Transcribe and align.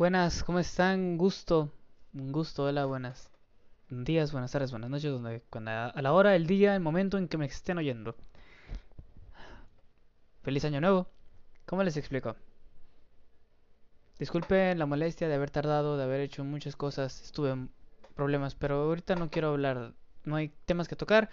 Buenas, 0.00 0.44
¿cómo 0.44 0.58
están? 0.60 1.18
Gusto, 1.18 1.70
un 2.14 2.32
gusto, 2.32 2.64
hola, 2.64 2.86
buenas 2.86 3.30
días, 3.90 4.32
buenas 4.32 4.50
tardes, 4.50 4.70
buenas 4.70 4.88
noches, 4.88 5.10
donde, 5.10 5.42
cuando, 5.50 5.72
a 5.72 6.00
la 6.00 6.14
hora, 6.14 6.34
el 6.34 6.46
día, 6.46 6.74
el 6.74 6.80
momento 6.80 7.18
en 7.18 7.28
que 7.28 7.36
me 7.36 7.44
estén 7.44 7.76
oyendo. 7.76 8.16
Feliz 10.42 10.64
año 10.64 10.80
nuevo. 10.80 11.06
¿Cómo 11.66 11.82
les 11.82 11.98
explico? 11.98 12.34
Disculpen 14.18 14.78
la 14.78 14.86
molestia 14.86 15.28
de 15.28 15.34
haber 15.34 15.50
tardado, 15.50 15.98
de 15.98 16.04
haber 16.04 16.22
hecho 16.22 16.44
muchas 16.44 16.76
cosas, 16.76 17.20
estuve 17.20 17.50
en 17.50 17.70
problemas, 18.14 18.54
pero 18.54 18.76
ahorita 18.84 19.16
no 19.16 19.28
quiero 19.28 19.48
hablar, 19.48 19.92
no 20.24 20.36
hay 20.36 20.50
temas 20.64 20.88
que 20.88 20.96
tocar. 20.96 21.28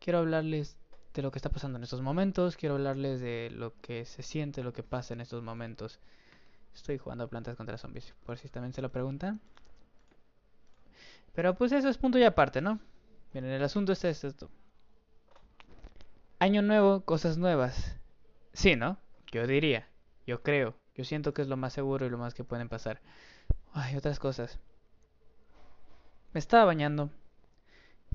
Quiero 0.00 0.18
hablarles 0.18 0.76
de 1.14 1.22
lo 1.22 1.30
que 1.30 1.38
está 1.38 1.50
pasando 1.50 1.78
en 1.78 1.84
estos 1.84 2.02
momentos, 2.02 2.56
quiero 2.56 2.74
hablarles 2.74 3.20
de 3.20 3.50
lo 3.52 3.72
que 3.80 4.04
se 4.04 4.24
siente, 4.24 4.64
lo 4.64 4.72
que 4.72 4.82
pasa 4.82 5.14
en 5.14 5.20
estos 5.20 5.44
momentos. 5.44 6.00
Estoy 6.74 6.98
jugando 6.98 7.28
plantas 7.28 7.56
contra 7.56 7.78
zombies, 7.78 8.14
por 8.24 8.38
si 8.38 8.48
también 8.48 8.72
se 8.72 8.82
lo 8.82 8.90
preguntan. 8.90 9.40
Pero 11.34 11.54
pues 11.54 11.72
eso 11.72 11.88
es 11.88 11.98
punto 11.98 12.18
y 12.18 12.24
aparte, 12.24 12.60
¿no? 12.60 12.80
Miren, 13.32 13.50
el 13.50 13.62
asunto 13.62 13.92
es 13.92 14.04
esto. 14.04 14.50
Año 16.38 16.62
nuevo, 16.62 17.02
cosas 17.02 17.38
nuevas. 17.38 17.96
Sí, 18.52 18.76
¿no? 18.76 18.98
Yo 19.30 19.46
diría, 19.46 19.88
yo 20.26 20.42
creo, 20.42 20.74
yo 20.94 21.04
siento 21.04 21.32
que 21.32 21.42
es 21.42 21.48
lo 21.48 21.56
más 21.56 21.72
seguro 21.72 22.06
y 22.06 22.10
lo 22.10 22.18
más 22.18 22.34
que 22.34 22.44
pueden 22.44 22.68
pasar. 22.68 23.00
Ay, 23.72 23.96
otras 23.96 24.18
cosas. 24.18 24.58
Me 26.32 26.38
estaba 26.40 26.64
bañando 26.64 27.10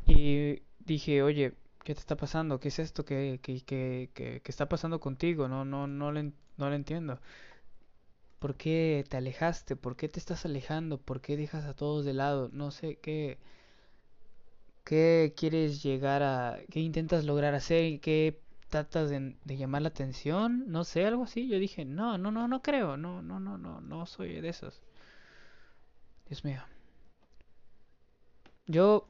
y 0.07 0.61
dije, 0.79 1.23
oye, 1.23 1.53
¿qué 1.83 1.93
te 1.93 1.99
está 1.99 2.15
pasando? 2.15 2.59
¿Qué 2.59 2.69
es 2.69 2.79
esto? 2.79 3.05
¿Qué, 3.05 3.39
qué, 3.41 3.61
qué, 3.61 4.09
qué, 4.13 4.41
está 4.45 4.67
pasando 4.67 4.99
contigo? 4.99 5.47
No, 5.47 5.65
no, 5.65 5.87
no, 5.87 6.11
le, 6.11 6.23
no 6.57 6.69
lo 6.69 6.73
entiendo. 6.73 7.19
¿Por 8.39 8.55
qué 8.55 9.05
te 9.09 9.17
alejaste? 9.17 9.75
¿Por 9.75 9.95
qué 9.95 10.09
te 10.09 10.19
estás 10.19 10.45
alejando? 10.45 10.97
¿Por 10.99 11.21
qué 11.21 11.37
dejas 11.37 11.65
a 11.65 11.75
todos 11.75 12.05
de 12.05 12.13
lado? 12.13 12.49
No 12.53 12.71
sé 12.71 12.97
qué. 12.97 13.39
¿Qué 14.83 15.33
quieres 15.35 15.81
llegar 15.83 16.23
a. 16.23 16.59
¿Qué 16.71 16.79
intentas 16.79 17.25
lograr 17.25 17.55
hacer? 17.55 17.99
¿Qué 18.01 18.39
tratas 18.69 19.09
de, 19.09 19.35
llamar 19.45 19.81
la 19.81 19.89
atención? 19.89 20.65
No 20.67 20.83
sé, 20.83 21.05
algo 21.05 21.23
así. 21.23 21.47
Yo 21.47 21.59
dije, 21.59 21.85
no, 21.85 22.17
no, 22.17 22.31
no, 22.31 22.47
no 22.47 22.61
creo. 22.61 22.97
No, 22.97 23.21
no, 23.21 23.39
no, 23.39 23.57
no, 23.57 23.81
no 23.81 24.05
soy 24.05 24.41
de 24.41 24.49
esos. 24.49 24.81
Dios 26.27 26.43
mío. 26.43 26.61
Yo 28.67 29.07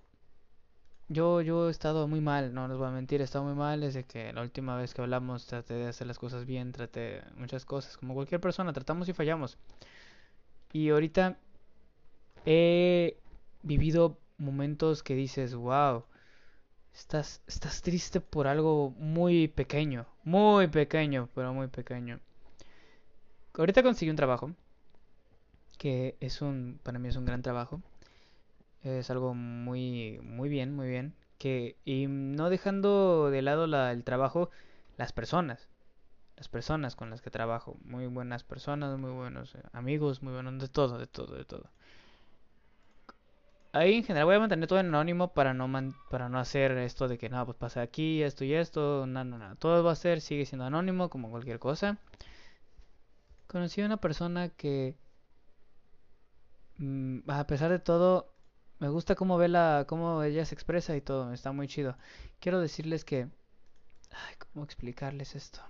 yo, 1.08 1.42
yo 1.42 1.68
he 1.68 1.72
estado 1.72 2.08
muy 2.08 2.22
mal, 2.22 2.54
no 2.54 2.68
les 2.68 2.78
voy 2.78 2.88
a 2.88 2.92
mentir, 2.92 3.22
he 3.22 3.24
estado 3.24 3.46
muy 3.46 3.54
mal 3.54 3.82
desde 3.82 4.04
que 4.06 4.34
la 4.34 4.42
última 4.42 4.76
vez 4.76 4.94
que 4.94 5.02
hablamos 5.02 5.46
traté 5.46 5.76
de 5.76 5.88
hacer 5.88 6.08
las 6.08 6.18
cosas 6.20 6.46
bien, 6.46 6.72
traté 6.72 7.22
muchas 7.38 7.66
cosas, 7.66 7.98
como 7.98 8.14
cualquier 8.16 8.42
persona, 8.42 8.74
tratamos 8.74 9.08
y 9.10 9.14
fallamos. 9.14 9.58
Y 10.74 10.90
ahorita 10.90 11.38
he 12.46 13.18
vivido 13.64 14.20
momentos 14.38 15.04
que 15.04 15.16
dices, 15.16 15.56
wow, 15.56 16.06
estás, 16.94 17.42
estás 17.48 17.82
triste 17.82 18.20
por 18.22 18.48
algo 18.48 18.92
muy 18.98 19.48
pequeño, 19.48 20.08
muy 20.24 20.68
pequeño, 20.68 21.30
pero 21.36 21.54
muy 21.54 21.68
pequeño. 21.68 22.20
Ahorita 23.54 23.84
conseguí 23.84 24.10
un 24.10 24.18
trabajo, 24.18 24.52
que 25.78 26.18
es 26.20 26.42
un, 26.42 26.80
para 26.84 27.00
mí 27.00 27.10
es 27.10 27.16
un 27.16 27.26
gran 27.26 27.42
trabajo 27.42 27.82
es 28.86 29.10
algo 29.10 29.34
muy, 29.34 30.20
muy 30.24 30.50
bien, 30.50 30.76
muy 30.76 30.88
bien. 30.88 31.16
Que, 31.38 31.78
y 31.86 32.08
no 32.08 32.50
dejando 32.50 33.30
de 33.30 33.42
lado 33.42 33.68
la, 33.68 33.92
el 33.92 34.04
trabajo, 34.04 34.50
las 34.98 35.14
personas. 35.14 35.70
Las 36.38 36.48
personas 36.50 36.96
con 36.96 37.10
las 37.10 37.22
que 37.22 37.32
trabajo. 37.32 37.78
Muy 37.84 38.08
buenas 38.08 38.44
personas, 38.44 38.98
muy 39.00 39.12
buenos 39.12 39.56
eh, 39.56 39.64
amigos, 39.74 40.22
muy 40.22 40.34
buenos 40.34 40.62
de 40.62 40.68
todo, 40.70 40.98
de 40.98 41.08
todo, 41.08 41.36
de 41.36 41.46
todo. 41.46 41.70
Ahí 43.74 43.96
en 43.96 44.04
general 44.04 44.26
voy 44.26 44.36
a 44.36 44.40
mantener 44.40 44.68
todo 44.68 44.80
anónimo 44.80 45.34
para 45.34 45.54
no 45.54 45.70
para 46.10 46.30
no 46.30 46.40
hacer 46.40 46.72
esto 46.78 47.08
de 47.10 47.18
que 47.18 47.30
no, 47.30 47.46
pues 47.46 47.58
pasa 47.58 47.82
aquí, 47.82 48.24
esto 48.24 48.46
y 48.46 48.54
esto, 48.54 49.06
no, 49.06 49.24
no, 49.26 49.38
no. 49.38 49.56
Todo 49.58 49.84
va 49.84 49.92
a 49.92 49.96
ser, 49.96 50.22
sigue 50.22 50.46
siendo 50.46 50.66
anónimo 50.66 51.10
como 51.10 51.30
cualquier 51.30 51.60
cosa. 51.60 51.98
Conocí 53.48 53.82
a 53.82 53.86
una 53.86 53.98
persona 53.98 54.50
que 54.50 54.96
mm, 56.78 57.30
a 57.30 57.48
pesar 57.48 57.72
de 57.72 57.80
todo 57.80 58.35
me 58.80 58.90
gusta 58.90 59.16
cómo 59.16 59.38
ve 59.38 59.48
la, 59.48 59.86
cómo 59.88 60.24
ella 60.24 60.46
se 60.46 60.56
expresa 60.56 60.96
y 60.96 61.02
todo, 61.02 61.32
está 61.34 61.52
muy 61.52 61.68
chido. 61.68 61.98
Quiero 62.40 62.60
decirles 62.60 63.06
que, 63.06 63.30
ay, 64.12 64.36
cómo 64.38 64.66
explicarles 64.66 65.36
esto. 65.36 65.62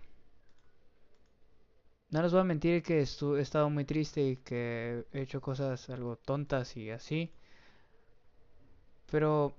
No 2.10 2.22
les 2.22 2.32
voy 2.32 2.42
a 2.42 2.46
mentir 2.46 2.82
que 2.84 3.00
he 3.00 3.42
estado 3.42 3.70
muy 3.70 3.86
triste 3.86 4.22
y 4.22 4.38
que 4.38 5.06
he 5.12 5.22
hecho 5.22 5.42
cosas 5.42 5.90
algo 5.90 6.16
tontas 6.16 6.78
y 6.78 6.90
así. 6.90 7.32
Pero 9.12 9.54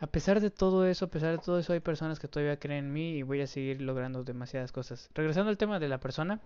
a 0.00 0.06
pesar 0.06 0.40
de 0.40 0.50
todo 0.50 0.86
eso, 0.86 1.06
a 1.06 1.08
pesar 1.08 1.32
de 1.32 1.38
todo 1.38 1.58
eso, 1.58 1.72
hay 1.72 1.80
personas 1.80 2.18
que 2.18 2.28
todavía 2.28 2.58
creen 2.58 2.86
en 2.86 2.92
mí 2.92 3.10
y 3.16 3.22
voy 3.22 3.40
a 3.40 3.46
seguir 3.46 3.82
logrando 3.82 4.24
demasiadas 4.24 4.72
cosas. 4.72 5.10
Regresando 5.14 5.50
al 5.50 5.58
tema 5.58 5.78
de 5.78 5.88
la 5.88 5.98
persona. 5.98 6.40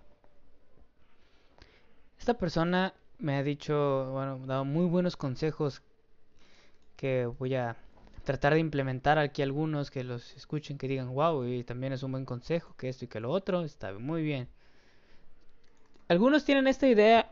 Esta 2.19 2.35
persona 2.35 2.93
me 3.19 3.37
ha 3.37 3.43
dicho, 3.43 4.09
bueno, 4.11 4.39
dado 4.45 4.65
muy 4.65 4.85
buenos 4.85 5.17
consejos 5.17 5.81
que 7.03 7.25
voy 7.25 7.53
a 7.53 7.75
tratar 8.23 8.53
de 8.53 8.61
implementar 8.61 9.17
aquí 9.17 9.41
algunos 9.41 9.91
que 9.91 10.05
los 10.05 10.33
escuchen, 10.37 10.77
que 10.77 10.87
digan, 10.87 11.13
wow, 11.13 11.43
y 11.43 11.65
también 11.65 11.91
es 11.91 12.01
un 12.01 12.13
buen 12.13 12.23
consejo, 12.23 12.73
que 12.77 12.87
esto 12.87 13.03
y 13.03 13.09
que 13.09 13.19
lo 13.19 13.29
otro, 13.29 13.65
está 13.65 13.91
muy 13.91 14.23
bien. 14.23 14.47
Algunos 16.07 16.45
tienen 16.45 16.65
esta 16.65 16.87
idea 16.87 17.29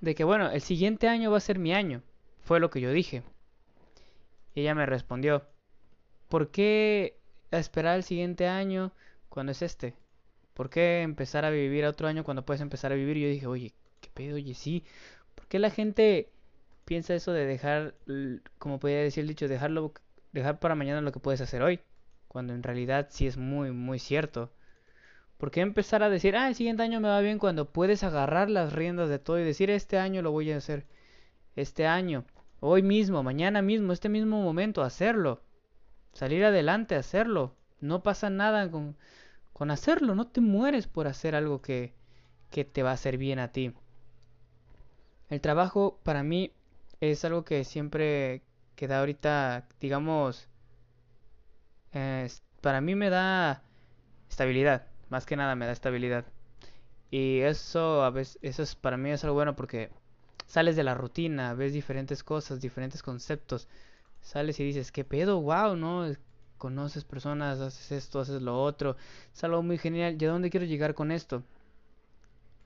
de 0.00 0.14
que, 0.14 0.24
bueno, 0.24 0.50
el 0.50 0.62
siguiente 0.62 1.06
año 1.06 1.30
va 1.30 1.36
a 1.36 1.40
ser 1.40 1.58
mi 1.58 1.74
año, 1.74 2.00
fue 2.40 2.60
lo 2.60 2.70
que 2.70 2.80
yo 2.80 2.92
dije. 2.92 3.22
Y 4.54 4.62
ella 4.62 4.74
me 4.74 4.86
respondió, 4.86 5.44
¿por 6.30 6.50
qué 6.50 7.18
esperar 7.50 7.96
el 7.96 8.04
siguiente 8.04 8.48
año 8.48 8.90
cuando 9.28 9.52
es 9.52 9.60
este? 9.60 9.94
¿Por 10.54 10.70
qué 10.70 11.02
empezar 11.02 11.44
a 11.44 11.50
vivir 11.50 11.84
otro 11.84 12.08
año 12.08 12.24
cuando 12.24 12.46
puedes 12.46 12.62
empezar 12.62 12.90
a 12.90 12.94
vivir? 12.94 13.18
Y 13.18 13.22
yo 13.24 13.28
dije, 13.28 13.46
oye, 13.46 13.74
¿qué 14.00 14.08
pedo? 14.14 14.36
Oye, 14.36 14.54
sí. 14.54 14.82
¿Por 15.34 15.46
qué 15.46 15.58
la 15.58 15.68
gente 15.68 16.30
piensa 16.84 17.14
eso 17.14 17.32
de 17.32 17.46
dejar, 17.46 17.94
como 18.58 18.78
podría 18.78 19.00
decir 19.00 19.22
el 19.22 19.28
dicho, 19.28 19.48
dejarlo, 19.48 19.92
dejar 20.32 20.58
para 20.58 20.74
mañana 20.74 21.00
lo 21.00 21.12
que 21.12 21.20
puedes 21.20 21.40
hacer 21.40 21.62
hoy, 21.62 21.80
cuando 22.28 22.54
en 22.54 22.62
realidad 22.62 23.08
sí 23.10 23.26
es 23.26 23.36
muy, 23.36 23.70
muy 23.72 23.98
cierto. 23.98 24.52
¿Por 25.38 25.50
qué 25.50 25.60
empezar 25.60 26.02
a 26.02 26.10
decir, 26.10 26.36
ah, 26.36 26.48
el 26.48 26.54
siguiente 26.54 26.82
año 26.82 27.00
me 27.00 27.08
va 27.08 27.20
bien 27.20 27.38
cuando 27.38 27.70
puedes 27.70 28.04
agarrar 28.04 28.50
las 28.50 28.72
riendas 28.72 29.08
de 29.08 29.18
todo 29.18 29.38
y 29.38 29.44
decir, 29.44 29.70
este 29.70 29.98
año 29.98 30.22
lo 30.22 30.30
voy 30.30 30.52
a 30.52 30.56
hacer, 30.56 30.86
este 31.56 31.86
año, 31.86 32.24
hoy 32.60 32.82
mismo, 32.82 33.22
mañana 33.22 33.62
mismo, 33.62 33.92
este 33.92 34.08
mismo 34.08 34.42
momento, 34.42 34.82
hacerlo, 34.82 35.42
salir 36.12 36.44
adelante, 36.44 36.94
hacerlo, 36.94 37.54
no 37.80 38.02
pasa 38.02 38.30
nada 38.30 38.70
con, 38.70 38.96
con 39.52 39.70
hacerlo, 39.70 40.14
no 40.14 40.26
te 40.26 40.40
mueres 40.40 40.86
por 40.86 41.06
hacer 41.06 41.34
algo 41.34 41.60
que, 41.60 41.92
que 42.50 42.64
te 42.64 42.82
va 42.82 42.90
a 42.90 42.94
hacer 42.94 43.18
bien 43.18 43.38
a 43.38 43.48
ti. 43.52 43.74
El 45.28 45.40
trabajo 45.40 45.98
para 46.04 46.22
mí 46.22 46.52
es 47.10 47.24
algo 47.24 47.44
que 47.44 47.64
siempre 47.64 48.42
queda 48.76 49.00
ahorita, 49.00 49.66
digamos, 49.80 50.48
para 52.60 52.80
mí 52.80 52.94
me 52.94 53.10
da 53.10 53.62
estabilidad, 54.28 54.86
más 55.10 55.26
que 55.26 55.36
nada 55.36 55.54
me 55.54 55.66
da 55.66 55.72
estabilidad. 55.72 56.24
Y 57.10 57.40
eso 57.40 58.02
a 58.02 58.10
veces, 58.10 58.38
eso 58.42 58.62
es, 58.62 58.74
para 58.74 58.96
mí 58.96 59.10
es 59.10 59.22
algo 59.22 59.34
bueno 59.34 59.54
porque 59.54 59.90
sales 60.46 60.76
de 60.76 60.82
la 60.82 60.94
rutina, 60.94 61.54
ves 61.54 61.72
diferentes 61.72 62.24
cosas, 62.24 62.60
diferentes 62.60 63.02
conceptos, 63.02 63.68
sales 64.20 64.58
y 64.60 64.64
dices, 64.64 64.90
¿qué 64.90 65.04
pedo? 65.04 65.40
¡Wow! 65.40 65.76
¿No? 65.76 66.06
Conoces 66.58 67.04
personas, 67.04 67.60
haces 67.60 67.92
esto, 67.92 68.20
haces 68.20 68.42
lo 68.42 68.60
otro, 68.60 68.96
es 69.32 69.44
algo 69.44 69.62
muy 69.62 69.78
genial. 69.78 70.16
¿Y 70.20 70.24
a 70.24 70.30
dónde 70.30 70.50
quiero 70.50 70.66
llegar 70.66 70.94
con 70.94 71.12
esto? 71.12 71.42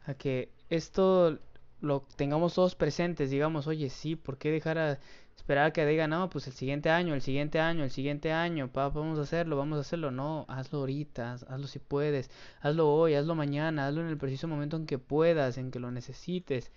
A 0.06 0.14
que 0.14 0.50
esto 0.70 1.38
lo 1.80 2.00
tengamos 2.16 2.54
todos 2.54 2.74
presentes, 2.74 3.30
digamos, 3.30 3.66
oye, 3.66 3.90
sí, 3.90 4.16
¿por 4.16 4.38
qué 4.38 4.50
dejar 4.50 4.78
a 4.78 4.98
esperar 5.36 5.66
a 5.66 5.72
que 5.72 5.86
diga, 5.86 6.08
no, 6.08 6.28
pues 6.28 6.46
el 6.48 6.52
siguiente 6.52 6.90
año, 6.90 7.14
el 7.14 7.22
siguiente 7.22 7.60
año, 7.60 7.84
el 7.84 7.90
siguiente 7.90 8.32
año, 8.32 8.72
pa, 8.72 8.88
vamos 8.88 9.18
a 9.18 9.22
hacerlo, 9.22 9.56
vamos 9.56 9.78
a 9.78 9.82
hacerlo? 9.82 10.10
No, 10.10 10.44
hazlo 10.48 10.80
ahorita, 10.80 11.34
hazlo 11.34 11.66
si 11.66 11.78
puedes, 11.78 12.30
hazlo 12.60 12.92
hoy, 12.92 13.14
hazlo 13.14 13.34
mañana, 13.34 13.86
hazlo 13.86 14.00
en 14.00 14.08
el 14.08 14.18
preciso 14.18 14.48
momento 14.48 14.76
en 14.76 14.86
que 14.86 14.98
puedas, 14.98 15.56
en 15.58 15.70
que 15.70 15.78
lo 15.78 15.90
necesites, 15.90 16.72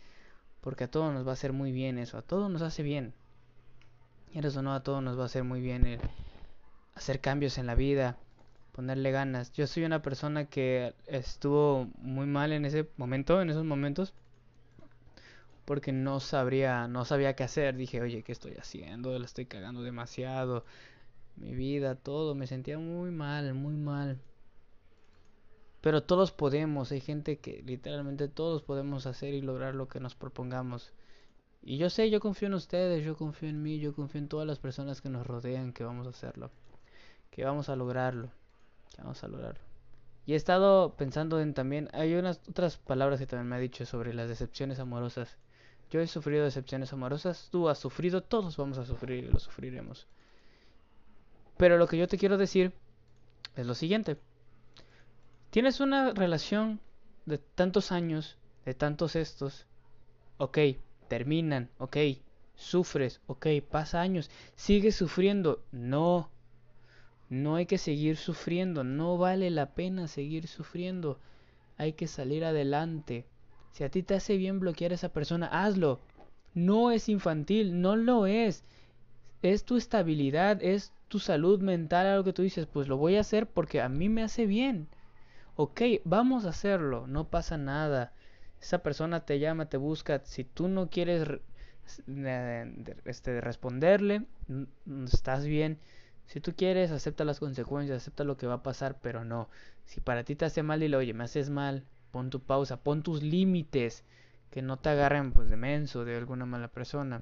porque 0.61 0.83
a 0.85 0.91
todos 0.91 1.13
nos 1.13 1.25
va 1.25 1.31
a 1.31 1.33
hacer 1.33 1.53
muy 1.53 1.71
bien 1.71 1.97
eso, 1.97 2.17
a 2.17 2.21
todos 2.21 2.51
nos 2.51 2.61
hace 2.61 2.83
bien. 2.83 3.13
Y 4.33 4.45
eso 4.45 4.61
no, 4.61 4.73
a 4.73 4.83
todos 4.83 5.03
nos 5.03 5.17
va 5.17 5.23
a 5.23 5.25
hacer 5.25 5.43
muy 5.43 5.61
bien 5.61 5.85
el 5.85 5.99
hacer 6.95 7.19
cambios 7.19 7.57
en 7.57 7.65
la 7.65 7.75
vida, 7.75 8.17
ponerle 8.71 9.11
ganas. 9.11 9.51
Yo 9.53 9.67
soy 9.67 9.83
una 9.83 10.01
persona 10.01 10.45
que 10.45 10.93
estuvo 11.07 11.89
muy 11.97 12.27
mal 12.27 12.53
en 12.53 12.65
ese 12.65 12.87
momento, 12.97 13.41
en 13.41 13.49
esos 13.49 13.65
momentos 13.65 14.13
porque 15.65 15.91
no 15.91 16.19
sabría, 16.19 16.87
no 16.87 17.05
sabía 17.05 17.35
qué 17.35 17.43
hacer. 17.43 17.75
Dije, 17.75 18.01
oye, 18.01 18.23
¿qué 18.23 18.31
estoy 18.31 18.53
haciendo? 18.55 19.17
La 19.17 19.25
estoy 19.25 19.45
cagando 19.45 19.83
demasiado. 19.83 20.65
Mi 21.35 21.55
vida, 21.55 21.95
todo, 21.95 22.35
me 22.35 22.47
sentía 22.47 22.77
muy 22.77 23.11
mal, 23.11 23.53
muy 23.53 23.75
mal. 23.75 24.19
Pero 25.81 26.03
todos 26.03 26.31
podemos, 26.31 26.91
hay 26.91 27.01
gente 27.01 27.39
que 27.39 27.63
literalmente 27.63 28.27
todos 28.27 28.61
podemos 28.61 29.07
hacer 29.07 29.33
y 29.33 29.41
lograr 29.41 29.73
lo 29.73 29.87
que 29.87 29.99
nos 29.99 30.15
propongamos. 30.15 30.93
Y 31.63 31.77
yo 31.77 31.89
sé, 31.89 32.09
yo 32.09 32.19
confío 32.19 32.47
en 32.47 32.53
ustedes, 32.55 33.03
yo 33.03 33.15
confío 33.17 33.49
en 33.49 33.61
mí, 33.63 33.79
yo 33.79 33.93
confío 33.93 34.19
en 34.19 34.27
todas 34.27 34.47
las 34.47 34.59
personas 34.59 35.01
que 35.01 35.09
nos 35.09 35.25
rodean 35.25 35.73
que 35.73 35.83
vamos 35.83 36.07
a 36.07 36.11
hacerlo, 36.11 36.51
que 37.31 37.43
vamos 37.45 37.69
a 37.69 37.75
lograrlo, 37.75 38.29
que 38.95 39.01
vamos 39.01 39.23
a 39.23 39.27
lograrlo. 39.27 39.61
Y 40.25 40.33
he 40.33 40.35
estado 40.35 40.95
pensando 40.95 41.39
en 41.39 41.53
también, 41.53 41.89
hay 41.93 42.13
unas 42.15 42.41
otras 42.47 42.77
palabras 42.77 43.19
que 43.19 43.25
también 43.25 43.49
me 43.49 43.55
ha 43.55 43.59
dicho 43.59 43.85
sobre 43.85 44.13
las 44.13 44.29
decepciones 44.29 44.79
amorosas. 44.79 45.37
Yo 45.91 45.99
he 45.99 46.07
sufrido 46.07 46.45
decepciones 46.45 46.93
amorosas, 46.93 47.49
tú 47.51 47.67
has 47.67 47.77
sufrido, 47.77 48.23
todos 48.23 48.55
vamos 48.55 48.77
a 48.77 48.85
sufrir 48.85 49.25
y 49.25 49.27
lo 49.27 49.39
sufriremos. 49.39 50.07
Pero 51.57 51.77
lo 51.77 51.85
que 51.85 51.97
yo 51.97 52.07
te 52.07 52.17
quiero 52.17 52.37
decir 52.37 52.73
es 53.57 53.67
lo 53.67 53.75
siguiente. 53.75 54.17
Tienes 55.49 55.81
una 55.81 56.13
relación 56.13 56.79
de 57.25 57.37
tantos 57.37 57.91
años, 57.91 58.37
de 58.63 58.73
tantos 58.73 59.17
estos, 59.17 59.67
ok, 60.37 60.57
terminan, 61.09 61.69
ok, 61.77 61.97
sufres, 62.55 63.19
ok, 63.27 63.47
pasa 63.69 63.99
años, 63.99 64.31
sigues 64.55 64.95
sufriendo, 64.95 65.61
no, 65.73 66.29
no 67.29 67.55
hay 67.57 67.65
que 67.65 67.77
seguir 67.77 68.15
sufriendo, 68.15 68.85
no 68.85 69.17
vale 69.17 69.49
la 69.49 69.73
pena 69.73 70.07
seguir 70.07 70.47
sufriendo, 70.47 71.19
hay 71.77 71.93
que 71.93 72.07
salir 72.07 72.45
adelante. 72.45 73.25
Si 73.71 73.83
a 73.83 73.89
ti 73.89 74.03
te 74.03 74.15
hace 74.15 74.37
bien 74.37 74.59
bloquear 74.59 74.91
a 74.91 74.95
esa 74.95 75.09
persona, 75.09 75.47
hazlo. 75.47 75.99
No 76.53 76.91
es 76.91 77.09
infantil, 77.09 77.81
no 77.81 77.95
lo 77.95 78.25
es. 78.25 78.63
Es 79.41 79.63
tu 79.63 79.77
estabilidad, 79.77 80.61
es 80.61 80.91
tu 81.07 81.19
salud 81.19 81.61
mental, 81.61 82.07
algo 82.07 82.23
que 82.23 82.33
tú 82.33 82.41
dices, 82.41 82.67
pues 82.67 82.87
lo 82.87 82.97
voy 82.97 83.15
a 83.15 83.21
hacer 83.21 83.47
porque 83.47 83.81
a 83.81 83.89
mí 83.89 84.09
me 84.09 84.23
hace 84.23 84.45
bien. 84.45 84.87
Ok, 85.55 85.81
vamos 86.05 86.45
a 86.45 86.49
hacerlo, 86.49 87.07
no 87.07 87.29
pasa 87.29 87.57
nada 87.57 88.13
esa 88.61 88.83
persona 88.83 89.25
te 89.25 89.39
llama, 89.39 89.67
te 89.67 89.77
busca, 89.77 90.21
si 90.23 90.43
tú 90.43 90.67
no 90.67 90.89
quieres 90.89 91.27
este, 93.05 93.41
responderle, 93.41 94.25
estás 95.11 95.45
bien. 95.45 95.79
Si 96.27 96.39
tú 96.39 96.53
quieres, 96.55 96.91
acepta 96.91 97.25
las 97.25 97.39
consecuencias, 97.39 97.97
acepta 97.97 98.23
lo 98.23 98.37
que 98.37 98.47
va 98.47 98.55
a 98.55 98.63
pasar, 98.63 98.99
pero 99.01 99.25
no. 99.25 99.49
Si 99.85 99.99
para 99.99 100.23
ti 100.23 100.35
te 100.35 100.45
hace 100.45 100.63
mal, 100.63 100.79
dile, 100.79 100.95
oye, 100.95 101.13
me 101.13 101.23
haces 101.23 101.49
mal, 101.49 101.83
pon 102.11 102.29
tu 102.29 102.39
pausa, 102.39 102.83
pon 102.83 103.03
tus 103.03 103.23
límites, 103.23 104.03
que 104.51 104.61
no 104.61 104.77
te 104.77 104.89
agarren 104.89 105.31
pues 105.31 105.49
de 105.49 105.57
menso, 105.57 106.05
de 106.05 106.17
alguna 106.17 106.45
mala 106.45 106.67
persona. 106.67 107.21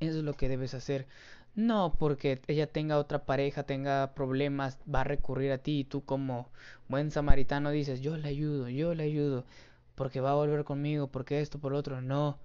Eso 0.00 0.18
es 0.18 0.24
lo 0.24 0.34
que 0.34 0.48
debes 0.48 0.74
hacer. 0.74 1.06
No 1.54 1.94
porque 1.98 2.42
ella 2.48 2.66
tenga 2.66 2.98
otra 2.98 3.24
pareja, 3.24 3.62
tenga 3.62 4.12
problemas, 4.14 4.78
va 4.92 5.00
a 5.00 5.04
recurrir 5.04 5.52
a 5.52 5.58
ti 5.58 5.80
y 5.80 5.84
tú 5.84 6.04
como 6.04 6.50
buen 6.88 7.10
samaritano 7.10 7.70
dices, 7.70 8.02
yo 8.02 8.16
le 8.18 8.28
ayudo, 8.28 8.68
yo 8.68 8.94
le 8.94 9.04
ayudo 9.04 9.46
porque 9.94 10.20
va 10.20 10.32
a 10.32 10.34
volver 10.34 10.64
conmigo, 10.64 11.08
porque 11.08 11.40
esto, 11.40 11.58
por 11.58 11.72
lo 11.72 11.78
otro. 11.78 12.02
No. 12.02 12.38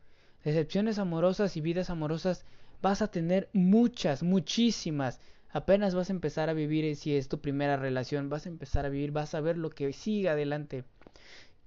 Decepciones 0.44 0.98
amorosas 0.98 1.56
y 1.58 1.62
vidas 1.62 1.90
amorosas 1.90 2.46
vas 2.82 3.02
a 3.02 3.12
tener 3.12 3.50
muchas, 3.54 4.24
muchísimas. 4.24 5.20
Apenas 5.54 5.96
vas 5.96 6.10
a 6.10 6.14
empezar 6.14 6.50
a 6.50 6.54
vivir, 6.54 6.96
si 6.96 7.16
es 7.16 7.28
tu 7.28 7.42
primera 7.42 7.76
relación, 7.76 8.30
vas 8.30 8.46
a 8.46 8.50
empezar 8.50 8.86
a 8.86 8.90
vivir, 8.90 9.12
vas 9.12 9.36
a 9.36 9.42
ver 9.42 9.58
lo 9.58 9.70
que 9.70 9.92
sigue 9.92 10.30
adelante. 10.30 10.86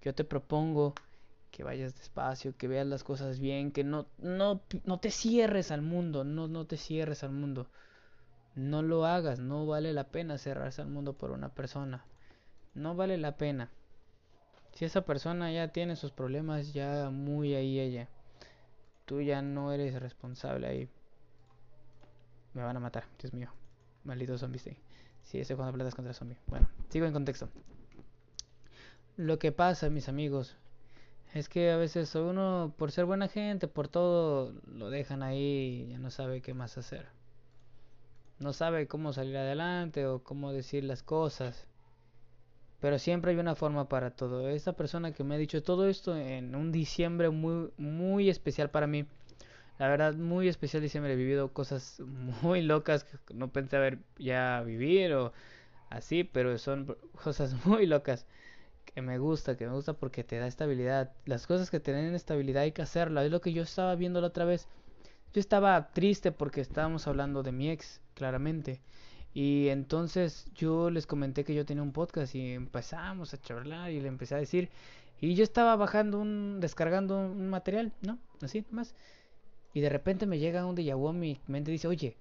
Yo 0.00 0.14
te 0.14 0.24
propongo 0.24 0.94
que 1.50 1.64
vayas 1.64 1.94
despacio, 1.94 2.56
que 2.56 2.66
veas 2.66 2.86
las 2.86 3.04
cosas 3.04 3.40
bien, 3.40 3.72
que 3.72 3.84
no, 3.84 4.06
no, 4.18 4.62
no 4.84 5.00
te 5.00 5.10
cierres 5.10 5.70
al 5.70 5.82
mundo, 5.82 6.24
no, 6.24 6.48
no 6.48 6.66
te 6.66 6.78
cierres 6.78 7.24
al 7.24 7.32
mundo. 7.32 7.68
No 8.54 8.82
lo 8.82 9.04
hagas, 9.04 9.38
no 9.38 9.66
vale 9.66 9.92
la 9.92 10.04
pena 10.04 10.38
cerrarse 10.38 10.80
al 10.80 10.88
mundo 10.88 11.12
por 11.12 11.30
una 11.30 11.50
persona. 11.50 12.04
No 12.72 12.94
vale 12.94 13.18
la 13.18 13.36
pena. 13.36 13.70
Si 14.72 14.84
esa 14.84 15.02
persona 15.02 15.52
ya 15.52 15.68
tiene 15.68 15.94
sus 15.96 16.10
problemas, 16.10 16.72
ya 16.72 17.10
muy 17.10 17.54
ahí 17.54 17.78
ella. 17.78 18.08
Tú 19.04 19.20
ya 19.20 19.42
no 19.42 19.72
eres 19.72 20.00
responsable 20.00 20.66
ahí. 20.66 20.88
Me 22.54 22.62
van 22.62 22.76
a 22.76 22.80
matar, 22.80 23.04
Dios 23.20 23.32
mío. 23.34 23.50
Maldito 24.04 24.38
zombie 24.38 24.58
sí. 24.58 24.76
Sí, 25.24 25.40
ese 25.40 25.56
cuando 25.56 25.72
platas 25.72 25.94
contra 25.94 26.12
zombie. 26.12 26.36
Bueno, 26.46 26.68
sigo 26.90 27.06
en 27.06 27.12
contexto. 27.12 27.48
Lo 29.16 29.38
que 29.38 29.52
pasa, 29.52 29.90
mis 29.90 30.08
amigos, 30.08 30.56
es 31.34 31.48
que 31.48 31.70
a 31.70 31.76
veces 31.76 32.14
uno, 32.14 32.74
por 32.76 32.92
ser 32.92 33.06
buena 33.06 33.28
gente, 33.28 33.66
por 33.68 33.88
todo, 33.88 34.52
lo 34.66 34.90
dejan 34.90 35.22
ahí 35.22 35.86
y 35.86 35.90
ya 35.90 35.98
no 35.98 36.10
sabe 36.10 36.42
qué 36.42 36.54
más 36.54 36.78
hacer. 36.78 37.06
No 38.38 38.52
sabe 38.52 38.86
cómo 38.86 39.12
salir 39.12 39.36
adelante 39.36 40.06
o 40.06 40.22
cómo 40.22 40.52
decir 40.52 40.84
las 40.84 41.02
cosas. 41.02 41.66
Pero 42.80 42.98
siempre 42.98 43.30
hay 43.32 43.38
una 43.38 43.54
forma 43.54 43.88
para 43.88 44.10
todo. 44.10 44.48
Esta 44.48 44.74
persona 44.74 45.12
que 45.12 45.24
me 45.24 45.36
ha 45.36 45.38
dicho 45.38 45.62
todo 45.62 45.88
esto 45.88 46.16
en 46.16 46.54
un 46.54 46.70
diciembre 46.70 47.30
muy, 47.30 47.70
muy 47.78 48.28
especial 48.28 48.70
para 48.70 48.86
mí. 48.86 49.06
La 49.78 49.88
verdad, 49.88 50.14
muy 50.14 50.48
especial 50.48 50.82
diciembre. 50.82 51.14
He 51.14 51.16
vivido 51.16 51.52
cosas 51.52 52.00
muy 52.42 52.62
locas 52.62 53.04
que 53.04 53.34
no 53.34 53.52
pensé 53.52 53.76
haber 53.76 53.98
ya 54.18 54.62
vivir 54.62 55.14
o 55.14 55.32
así, 55.90 56.24
pero 56.24 56.56
son 56.58 56.96
cosas 57.22 57.54
muy 57.66 57.86
locas 57.86 58.26
que 58.84 59.02
me 59.02 59.18
gusta, 59.18 59.56
que 59.56 59.66
me 59.66 59.72
gusta 59.72 59.94
porque 59.94 60.24
te 60.24 60.38
da 60.38 60.46
estabilidad. 60.46 61.12
Las 61.26 61.46
cosas 61.46 61.70
que 61.70 61.80
te 61.80 61.92
den 61.92 62.14
estabilidad 62.14 62.62
hay 62.62 62.72
que 62.72 62.82
hacerlas. 62.82 63.24
Es 63.24 63.32
lo 63.32 63.40
que 63.40 63.52
yo 63.52 63.62
estaba 63.62 63.94
viendo 63.96 64.20
la 64.20 64.28
otra 64.28 64.44
vez. 64.44 64.68
Yo 65.32 65.40
estaba 65.40 65.88
triste 65.92 66.30
porque 66.30 66.60
estábamos 66.60 67.08
hablando 67.08 67.42
de 67.42 67.52
mi 67.52 67.70
ex, 67.70 68.00
claramente. 68.14 68.80
Y 69.34 69.68
entonces 69.68 70.46
yo 70.54 70.90
les 70.90 71.06
comenté 71.06 71.42
que 71.44 71.54
yo 71.54 71.66
tenía 71.66 71.82
un 71.82 71.92
podcast 71.92 72.36
y 72.36 72.52
empezamos 72.52 73.34
a 73.34 73.40
charlar 73.40 73.90
y 73.90 74.00
le 74.00 74.06
empecé 74.08 74.36
a 74.36 74.38
decir. 74.38 74.70
Y 75.20 75.34
yo 75.34 75.42
estaba 75.42 75.74
bajando 75.76 76.20
un, 76.20 76.60
descargando 76.60 77.18
un 77.18 77.48
material, 77.48 77.92
¿no? 78.02 78.18
Así, 78.42 78.64
más. 78.70 78.94
Y 79.74 79.80
de 79.80 79.88
repente 79.88 80.24
me 80.26 80.38
llega 80.38 80.64
un 80.64 80.76
déjà 80.76 80.96
vu 80.96 81.12
mi 81.12 81.40
mente 81.48 81.72
dice, 81.72 81.88
oye, 81.88 82.16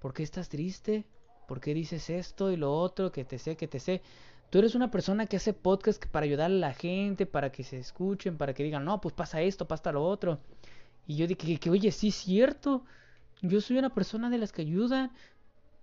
¿por 0.00 0.14
qué 0.14 0.22
estás 0.22 0.48
triste? 0.48 1.04
¿Por 1.46 1.60
qué 1.60 1.74
dices 1.74 2.10
esto 2.10 2.50
y 2.50 2.56
lo 2.56 2.74
otro? 2.74 3.12
Que 3.12 3.24
te 3.24 3.38
sé, 3.38 3.56
que 3.56 3.68
te 3.68 3.78
sé. 3.78 4.02
Tú 4.50 4.58
eres 4.58 4.74
una 4.74 4.90
persona 4.90 5.26
que 5.26 5.36
hace 5.36 5.52
podcast 5.52 6.04
para 6.06 6.24
ayudar 6.24 6.46
a 6.46 6.54
la 6.54 6.72
gente, 6.72 7.26
para 7.26 7.52
que 7.52 7.64
se 7.64 7.78
escuchen, 7.78 8.38
para 8.38 8.54
que 8.54 8.64
digan, 8.64 8.84
no, 8.84 9.00
pues 9.00 9.14
pasa 9.14 9.42
esto, 9.42 9.68
pasa 9.68 9.92
lo 9.92 10.04
otro. 10.04 10.40
Y 11.06 11.16
yo 11.16 11.26
dije 11.26 11.46
que, 11.46 11.58
que 11.58 11.70
oye, 11.70 11.92
sí 11.92 12.08
es 12.08 12.14
cierto. 12.14 12.84
Yo 13.42 13.60
soy 13.60 13.78
una 13.78 13.94
persona 13.94 14.30
de 14.30 14.38
las 14.38 14.52
que 14.52 14.62
ayudan. 14.62 15.12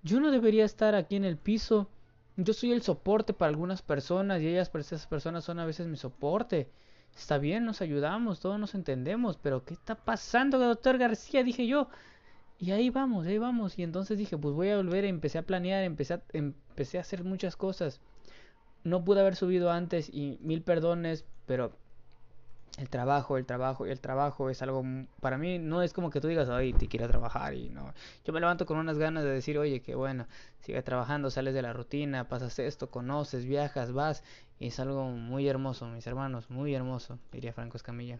Yo 0.01 0.19
no 0.19 0.31
debería 0.31 0.65
estar 0.65 0.95
aquí 0.95 1.15
en 1.15 1.25
el 1.25 1.37
piso. 1.37 1.89
Yo 2.37 2.53
soy 2.53 2.71
el 2.71 2.81
soporte 2.81 3.33
para 3.33 3.49
algunas 3.49 3.83
personas 3.83 4.41
y 4.41 4.47
ellas, 4.47 4.69
pues 4.69 4.87
esas 4.87 5.05
personas 5.05 5.43
son 5.43 5.59
a 5.59 5.65
veces 5.65 5.85
mi 5.87 5.97
soporte. 5.97 6.69
Está 7.15 7.37
bien, 7.37 7.65
nos 7.65 7.81
ayudamos, 7.81 8.39
todos 8.39 8.59
nos 8.59 8.75
entendemos, 8.75 9.37
pero 9.37 9.63
¿qué 9.65 9.73
está 9.73 9.95
pasando, 9.95 10.57
doctor 10.59 10.97
García? 10.97 11.43
Dije 11.43 11.67
yo. 11.67 11.87
Y 12.57 12.71
ahí 12.71 12.89
vamos, 12.89 13.27
ahí 13.27 13.37
vamos. 13.37 13.77
Y 13.79 13.83
entonces 13.83 14.17
dije, 14.17 14.37
pues 14.37 14.55
voy 14.55 14.69
a 14.69 14.77
volver, 14.77 15.05
empecé 15.05 15.37
a 15.39 15.43
planear, 15.43 15.83
empecé 15.83 16.15
a, 16.15 16.23
empecé 16.33 16.97
a 16.97 17.01
hacer 17.01 17.23
muchas 17.23 17.55
cosas. 17.57 18.01
No 18.83 19.03
pude 19.05 19.21
haber 19.21 19.35
subido 19.35 19.71
antes 19.71 20.09
y 20.13 20.39
mil 20.41 20.63
perdones, 20.63 21.25
pero 21.45 21.77
el 22.77 22.89
trabajo, 22.89 23.37
el 23.37 23.45
trabajo 23.45 23.85
y 23.85 23.91
el 23.91 24.01
trabajo 24.01 24.49
es 24.49 24.61
algo 24.63 24.83
para 25.21 25.37
mí 25.37 25.59
no 25.59 25.83
es 25.83 25.93
como 25.93 26.09
que 26.09 26.19
tú 26.19 26.27
digas, 26.27 26.49
"Ay, 26.49 26.73
te 26.73 26.87
quiero 26.87 27.07
trabajar" 27.07 27.53
y 27.53 27.69
no. 27.69 27.93
Yo 28.25 28.33
me 28.33 28.39
levanto 28.39 28.65
con 28.65 28.77
unas 28.77 28.97
ganas 28.97 29.23
de 29.23 29.29
decir, 29.29 29.57
"Oye, 29.59 29.81
qué 29.81 29.93
bueno, 29.95 30.27
sigue 30.59 30.81
trabajando, 30.81 31.29
sales 31.29 31.53
de 31.53 31.61
la 31.61 31.73
rutina, 31.73 32.27
pasas 32.29 32.57
esto, 32.59 32.89
conoces, 32.89 33.45
viajas, 33.45 33.91
vas" 33.93 34.23
es 34.67 34.79
algo 34.79 35.05
muy 35.09 35.47
hermoso, 35.47 35.87
mis 35.87 36.07
hermanos, 36.07 36.49
muy 36.49 36.73
hermoso, 36.73 37.19
diría 37.31 37.53
Franco 37.53 37.77
Escamilla. 37.77 38.19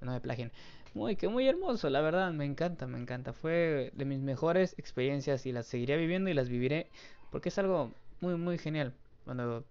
No 0.00 0.12
me 0.12 0.20
plagien. 0.20 0.52
Muy 0.94 1.16
que 1.16 1.28
muy 1.28 1.48
hermoso, 1.48 1.88
la 1.90 2.00
verdad, 2.00 2.32
me 2.32 2.44
encanta, 2.44 2.86
me 2.86 2.98
encanta. 2.98 3.32
Fue 3.32 3.92
de 3.94 4.04
mis 4.04 4.18
mejores 4.20 4.74
experiencias 4.78 5.46
y 5.46 5.52
las 5.52 5.66
seguiré 5.66 5.96
viviendo 5.96 6.28
y 6.28 6.34
las 6.34 6.48
viviré 6.48 6.88
porque 7.30 7.48
es 7.48 7.58
algo 7.58 7.92
muy 8.20 8.36
muy 8.36 8.58
genial 8.58 8.92
cuando 9.24 9.64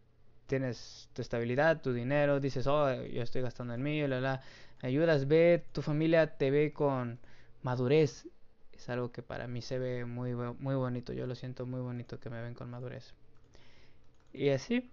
tienes 0.47 1.09
tu 1.13 1.21
estabilidad, 1.21 1.81
tu 1.81 1.93
dinero, 1.93 2.39
dices, 2.39 2.67
oh, 2.67 2.93
yo 3.03 3.21
estoy 3.21 3.41
gastando 3.41 3.73
en 3.73 3.81
mí, 3.83 4.05
la, 4.07 4.19
la, 4.19 4.41
ayudas, 4.81 5.27
ve, 5.27 5.63
tu 5.71 5.81
familia 5.81 6.37
te 6.37 6.51
ve 6.51 6.73
con 6.73 7.19
madurez. 7.63 8.27
Es 8.73 8.89
algo 8.89 9.11
que 9.11 9.21
para 9.21 9.47
mí 9.47 9.61
se 9.61 9.79
ve 9.79 10.05
muy, 10.05 10.33
muy 10.33 10.75
bonito, 10.75 11.13
yo 11.13 11.27
lo 11.27 11.35
siento 11.35 11.65
muy 11.65 11.81
bonito 11.81 12.19
que 12.19 12.29
me 12.29 12.41
ven 12.41 12.53
con 12.53 12.69
madurez. 12.69 13.13
Y 14.33 14.49
así, 14.49 14.89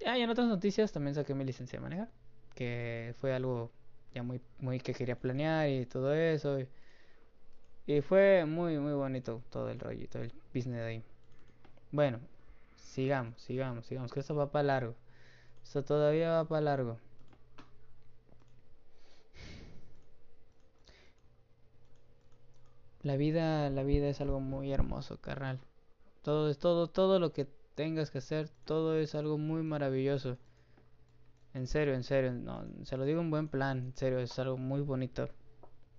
ya, 0.00 0.18
y 0.18 0.22
en 0.22 0.30
otras 0.30 0.48
noticias 0.48 0.92
también 0.92 1.14
saqué 1.14 1.34
mi 1.34 1.44
licencia 1.44 1.78
de 1.78 1.82
manejar, 1.82 2.08
que 2.54 3.14
fue 3.20 3.34
algo 3.34 3.70
ya 4.14 4.22
muy, 4.22 4.40
muy 4.58 4.80
que 4.80 4.94
quería 4.94 5.16
planear 5.18 5.68
y 5.68 5.86
todo 5.86 6.14
eso. 6.14 6.58
Y, 7.86 8.00
fue 8.02 8.44
muy, 8.46 8.78
muy 8.78 8.92
bonito 8.92 9.42
todo 9.50 9.68
el 9.68 9.80
rollito, 9.80 10.20
el 10.20 10.32
business 10.54 10.78
de 10.78 10.84
ahí. 10.84 11.04
Bueno, 11.90 12.20
Sigamos, 12.90 13.40
sigamos, 13.42 13.86
sigamos, 13.86 14.12
que 14.12 14.18
esto 14.18 14.34
va 14.34 14.50
para 14.50 14.64
largo. 14.64 14.96
Esto 15.62 15.84
todavía 15.84 16.32
va 16.32 16.44
para 16.44 16.62
largo. 16.62 16.98
La 23.02 23.16
vida, 23.16 23.70
la 23.70 23.84
vida 23.84 24.08
es 24.08 24.20
algo 24.20 24.40
muy 24.40 24.72
hermoso, 24.72 25.18
carnal. 25.20 25.60
Todo 26.22 26.50
es 26.50 26.58
todo, 26.58 26.88
todo 26.88 27.20
lo 27.20 27.32
que 27.32 27.46
tengas 27.80 28.10
que 28.10 28.18
hacer, 28.18 28.50
todo 28.66 28.98
es 28.98 29.14
algo 29.14 29.38
muy 29.38 29.62
maravilloso. 29.62 30.36
En 31.54 31.66
serio, 31.66 31.94
en 31.94 32.04
serio, 32.04 32.30
no, 32.30 32.62
se 32.84 32.98
lo 32.98 33.06
digo 33.06 33.22
en 33.22 33.30
buen 33.30 33.48
plan, 33.48 33.78
en 33.78 33.96
serio, 33.96 34.18
es 34.18 34.38
algo 34.38 34.58
muy 34.58 34.82
bonito. 34.82 35.30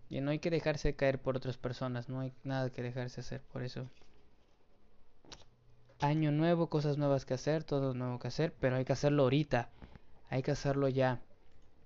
Y 0.08 0.22
no 0.22 0.30
hay 0.30 0.38
que 0.38 0.52
dejarse 0.52 0.96
caer 0.96 1.20
por 1.20 1.38
otras 1.38 1.58
personas, 1.58 2.08
no 2.08 2.20
hay 2.20 2.34
nada 2.44 2.70
que 2.70 2.84
dejarse 2.84 3.22
hacer 3.22 3.42
por 3.52 3.64
eso. 3.64 3.90
Año 6.02 6.32
nuevo, 6.32 6.68
cosas 6.68 7.00
nuevas 7.00 7.26
que 7.26 7.34
hacer, 7.34 7.64
todo 7.64 7.96
nuevo 7.96 8.20
que 8.20 8.28
hacer, 8.28 8.54
pero 8.60 8.76
hay 8.76 8.86
que 8.86 8.94
hacerlo 8.94 9.24
ahorita, 9.24 9.70
hay 10.30 10.44
que 10.44 10.52
hacerlo 10.52 10.88
ya. 10.88 11.20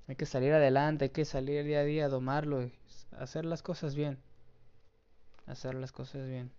Hay 0.10 0.18
que 0.18 0.26
salir 0.26 0.52
adelante, 0.52 1.06
hay 1.06 1.12
que 1.12 1.24
salir 1.24 1.64
día 1.64 1.80
a 1.80 1.84
día, 1.84 2.10
domarlo, 2.10 2.70
hacer 3.18 3.46
las 3.46 3.64
cosas 3.64 3.96
bien. 3.96 4.20
Hacer 5.46 5.74
las 5.74 5.94
cosas 5.94 6.28
bien. 6.28 6.52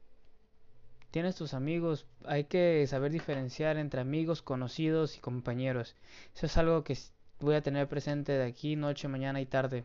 Tienes 1.10 1.36
tus 1.36 1.54
amigos, 1.54 2.06
hay 2.24 2.44
que 2.44 2.86
saber 2.86 3.12
diferenciar 3.12 3.76
entre 3.76 4.00
amigos, 4.00 4.42
conocidos 4.42 5.16
y 5.16 5.20
compañeros. 5.20 5.94
Eso 6.34 6.46
es 6.46 6.56
algo 6.58 6.84
que 6.84 6.98
voy 7.40 7.54
a 7.54 7.62
tener 7.62 7.88
presente 7.88 8.32
de 8.32 8.44
aquí, 8.44 8.76
noche, 8.76 9.08
mañana 9.08 9.40
y 9.40 9.46
tarde 9.46 9.84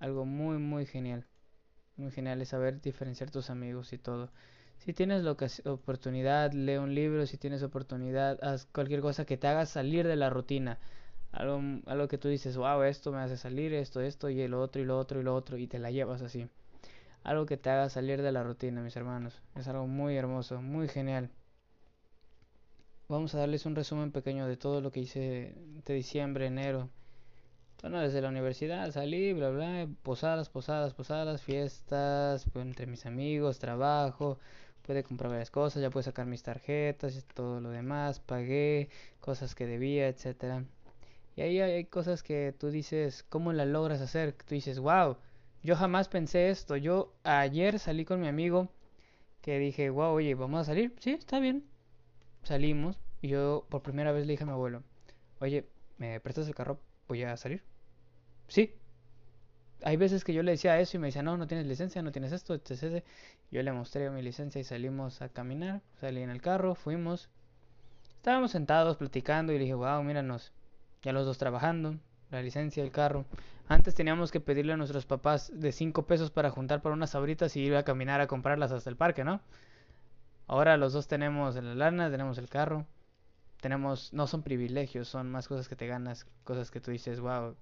algo 0.00 0.24
muy, 0.24 0.58
muy 0.58 0.86
genial. 0.86 1.26
Muy 1.96 2.10
genial 2.10 2.40
es 2.42 2.50
saber 2.50 2.80
diferenciar 2.80 3.30
tus 3.30 3.50
amigos 3.50 3.92
y 3.92 3.98
todo. 3.98 4.30
Si 4.78 4.92
tienes 4.92 5.22
la 5.22 5.36
oportunidad, 5.64 6.52
lee 6.52 6.76
un 6.76 6.94
libro. 6.94 7.26
Si 7.26 7.38
tienes 7.38 7.62
oportunidad, 7.62 8.38
haz 8.42 8.66
cualquier 8.66 9.00
cosa 9.00 9.24
que 9.24 9.36
te 9.38 9.48
haga 9.48 9.66
salir 9.66 10.06
de 10.06 10.16
la 10.16 10.30
rutina. 10.30 10.78
Algo, 11.32 11.60
algo 11.86 12.08
que 12.08 12.18
tú 12.18 12.28
dices, 12.28 12.56
wow, 12.56 12.82
esto 12.82 13.12
me 13.12 13.18
hace 13.18 13.36
salir, 13.36 13.72
esto, 13.74 14.00
esto, 14.00 14.30
y 14.30 14.46
lo 14.48 14.60
otro, 14.60 14.80
y 14.82 14.84
lo 14.84 14.98
otro, 14.98 15.20
y 15.20 15.24
lo 15.24 15.34
otro, 15.34 15.58
y 15.58 15.66
te 15.66 15.78
la 15.78 15.90
llevas 15.90 16.22
así. 16.22 16.48
Algo 17.26 17.44
que 17.44 17.56
te 17.56 17.70
haga 17.70 17.88
salir 17.88 18.22
de 18.22 18.30
la 18.30 18.44
rutina, 18.44 18.82
mis 18.82 18.94
hermanos. 18.94 19.42
Es 19.56 19.66
algo 19.66 19.88
muy 19.88 20.16
hermoso, 20.16 20.62
muy 20.62 20.86
genial. 20.86 21.28
Vamos 23.08 23.34
a 23.34 23.38
darles 23.38 23.66
un 23.66 23.74
resumen 23.74 24.12
pequeño 24.12 24.46
de 24.46 24.56
todo 24.56 24.80
lo 24.80 24.92
que 24.92 25.00
hice 25.00 25.56
de 25.84 25.94
diciembre, 25.94 26.46
enero. 26.46 26.88
Bueno, 27.82 27.98
desde 28.00 28.20
la 28.20 28.28
universidad 28.28 28.92
salí, 28.92 29.32
bla, 29.32 29.50
bla, 29.50 29.88
posadas, 30.04 30.48
posadas, 30.50 30.94
posadas, 30.94 31.42
fiestas, 31.42 32.48
pues, 32.52 32.64
entre 32.64 32.86
mis 32.86 33.06
amigos, 33.06 33.58
trabajo, 33.58 34.38
pude 34.82 35.02
comprar 35.02 35.28
varias 35.32 35.50
cosas, 35.50 35.82
ya 35.82 35.90
pude 35.90 36.04
sacar 36.04 36.26
mis 36.26 36.44
tarjetas 36.44 37.26
todo 37.34 37.60
lo 37.60 37.70
demás, 37.70 38.20
pagué 38.20 38.88
cosas 39.20 39.56
que 39.56 39.66
debía, 39.66 40.06
etcétera. 40.06 40.64
Y 41.34 41.40
ahí 41.40 41.60
hay 41.60 41.86
cosas 41.86 42.22
que 42.22 42.54
tú 42.56 42.70
dices, 42.70 43.24
¿cómo 43.28 43.52
la 43.52 43.64
logras 43.64 44.00
hacer? 44.00 44.32
Tú 44.32 44.54
dices, 44.54 44.78
wow, 44.78 45.16
yo 45.66 45.74
jamás 45.74 46.08
pensé 46.08 46.50
esto. 46.50 46.76
Yo 46.76 47.12
ayer 47.24 47.78
salí 47.80 48.04
con 48.04 48.20
mi 48.20 48.28
amigo 48.28 48.70
que 49.42 49.58
dije, 49.58 49.90
wow, 49.90 50.12
oye, 50.12 50.34
¿vamos 50.36 50.60
a 50.60 50.64
salir? 50.64 50.94
Sí, 51.00 51.10
está 51.10 51.40
bien. 51.40 51.64
Salimos 52.44 52.98
y 53.20 53.28
yo 53.28 53.66
por 53.68 53.82
primera 53.82 54.12
vez 54.12 54.26
le 54.26 54.34
dije 54.34 54.44
a 54.44 54.46
mi 54.46 54.52
abuelo, 54.52 54.84
oye, 55.40 55.68
¿me 55.98 56.20
prestas 56.20 56.46
el 56.46 56.54
carro? 56.54 56.78
voy 57.08 57.22
a 57.24 57.36
salir. 57.36 57.62
Sí. 58.48 58.74
Hay 59.82 59.96
veces 59.96 60.24
que 60.24 60.32
yo 60.32 60.42
le 60.42 60.52
decía 60.52 60.78
eso 60.80 60.96
y 60.96 61.00
me 61.00 61.08
decía, 61.08 61.22
no, 61.22 61.36
no 61.36 61.48
tienes 61.48 61.66
licencia, 61.66 62.00
no 62.00 62.12
tienes 62.12 62.32
esto, 62.32 62.54
etc. 62.54 63.04
Yo 63.50 63.62
le 63.62 63.72
mostré 63.72 64.08
mi 64.10 64.22
licencia 64.22 64.60
y 64.60 64.64
salimos 64.64 65.20
a 65.20 65.28
caminar. 65.28 65.82
Salí 66.00 66.22
en 66.22 66.30
el 66.30 66.40
carro, 66.40 66.76
fuimos. 66.76 67.28
Estábamos 68.16 68.52
sentados 68.52 68.96
platicando 68.96 69.52
y 69.52 69.56
le 69.56 69.64
dije, 69.64 69.74
wow, 69.74 70.02
míranos. 70.02 70.52
Ya 71.02 71.12
los 71.12 71.26
dos 71.26 71.38
trabajando, 71.38 71.98
la 72.30 72.42
licencia, 72.42 72.82
el 72.82 72.90
carro. 72.90 73.24
Antes 73.68 73.94
teníamos 73.94 74.30
que 74.30 74.40
pedirle 74.40 74.72
a 74.72 74.76
nuestros 74.76 75.06
papás 75.06 75.50
de 75.54 75.72
5 75.72 76.06
pesos 76.06 76.30
para 76.30 76.50
juntar 76.50 76.82
para 76.82 76.94
unas 76.94 77.10
sabritas 77.10 77.56
y 77.56 77.60
ir 77.60 77.76
a 77.76 77.84
caminar 77.84 78.20
a 78.20 78.26
comprarlas 78.26 78.72
hasta 78.72 78.90
el 78.90 78.96
parque, 78.96 79.24
¿no? 79.24 79.40
Ahora 80.46 80.76
los 80.76 80.92
dos 80.92 81.08
tenemos 81.08 81.56
la 81.56 81.74
lana, 81.74 82.10
tenemos 82.10 82.38
el 82.38 82.48
carro 82.48 82.86
tenemos, 83.60 84.12
no 84.12 84.26
son 84.26 84.42
privilegios, 84.42 85.08
son 85.08 85.30
más 85.30 85.48
cosas 85.48 85.68
que 85.68 85.76
te 85.76 85.86
ganas, 85.86 86.26
cosas 86.44 86.70
que 86.70 86.80
tú 86.80 86.90
dices, 86.90 87.20
wow, 87.20 87.56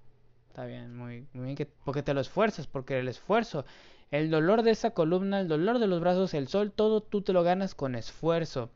está 0.47 0.65
bien, 0.65 0.95
muy, 0.95 1.27
muy 1.33 1.45
bien, 1.45 1.55
que, 1.55 1.65
porque 1.65 2.03
te 2.03 2.13
lo 2.13 2.21
esfuerzas, 2.21 2.67
porque 2.67 2.99
el 2.99 3.07
esfuerzo, 3.07 3.65
el 4.11 4.29
dolor 4.29 4.63
de 4.63 4.71
esa 4.71 4.91
columna, 4.91 5.39
el 5.39 5.47
dolor 5.47 5.79
de 5.79 5.87
los 5.87 6.01
brazos, 6.01 6.33
el 6.33 6.47
sol, 6.47 6.71
todo 6.71 7.01
tú 7.01 7.21
te 7.21 7.33
lo 7.33 7.43
ganas 7.43 7.75
con 7.75 7.95
esfuerzo. 7.95 8.69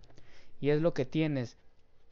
Y 0.62 0.72
es 0.72 0.82
lo 0.82 0.94
que 0.94 1.06
tienes, 1.06 1.58